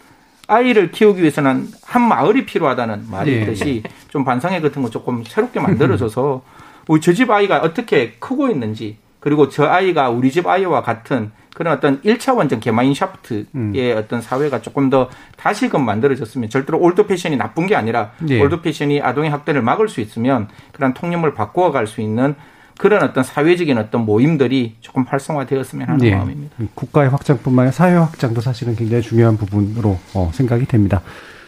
[0.50, 3.40] 아이를 키우기 위해서는 한 마을이 필요하다는 말이 예.
[3.42, 6.42] 있듯이 좀 반상회 같은 거 조금 새롭게 만들어져서
[6.88, 11.76] 우리 저 집 아이가 어떻게 크고 있는지 그리고 저 아이가 우리 집 아이와 같은 그런
[11.76, 13.74] 어떤 1차원적 Gemeinschaft의 음.
[13.96, 18.40] 어떤 사회가 조금 더 다시금 만들어졌으면 절대로 old fashion이 나쁜 게 아니라 예.
[18.40, 22.34] old fashion이 아동의 학대를 막을 수 있으면 그런 통념을 바꾸어 갈 수 있는
[22.80, 26.14] 그런 어떤 사회적인 어떤 모임들이 조금 활성화되었으면 하는 예.
[26.14, 26.56] 마음입니다.
[26.74, 31.02] 국가의 확장뿐만 아니라 사회 확장도 사실은 굉장히 중요한 부분으로 어, 생각이 됩니다.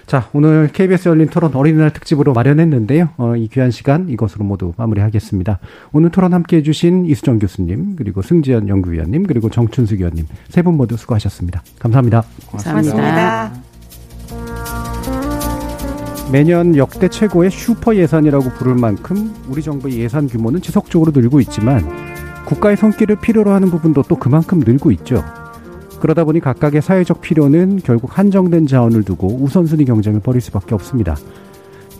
[0.04, 3.10] 자, 오늘 KBS 열린 토론 어린이날 특집으로 마련했는데요.
[3.16, 5.58] 어, 이 귀한 시간 이것으로 모두 마무리하겠습니다.
[5.92, 10.98] 오늘 토론 함께 해주신 이수정 교수님, 그리고 승지연 연구위원님, 그리고 정춘숙 의원님 세 분 모두
[10.98, 11.62] 수고하셨습니다.
[11.78, 12.24] 감사합니다.
[12.50, 13.71] 감사합니다.
[16.32, 21.86] 매년 역대 최고의 슈퍼 예산이라고 부를 만큼 우리 정부의 예산 규모는 지속적으로 늘고 있지만
[22.46, 25.22] 국가의 손길을 필요로 하는 부분도 또 그만큼 늘고 있죠.
[26.00, 31.16] 그러다 보니 각각의 사회적 필요는 결국 한정된 자원을 두고 우선순위 경쟁을 벌일 수밖에 없습니다.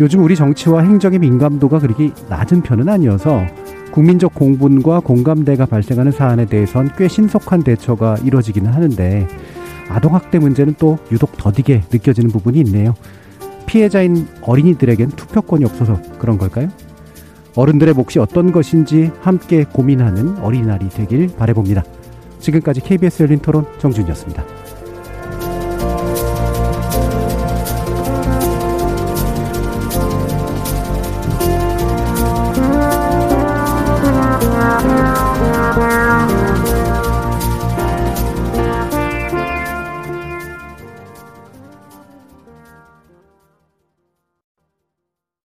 [0.01, 3.43] 요즘 우리 정치와 행정의 민감도가 그렇게 낮은 편은 아니어서
[3.91, 9.29] 국민적 공분과 공감대가 발생하는 사안에 대해선 꽤 신속한 대처가 이루어지기는 하는데
[9.91, 12.95] 아동학대 문제는 또 유독 더디게 느껴지는 부분이 있네요.
[13.73, 16.69] 피해자인 어린이들에겐 투표권이 없어서 그런 걸까요?
[17.57, 21.83] 어른들의 몫이 어떤 것인지 함께 고민하는 어린이날이 되길 바라봅니다.
[22.39, 24.62] 지금까지 KBS 열린 토론 정준이었습니다.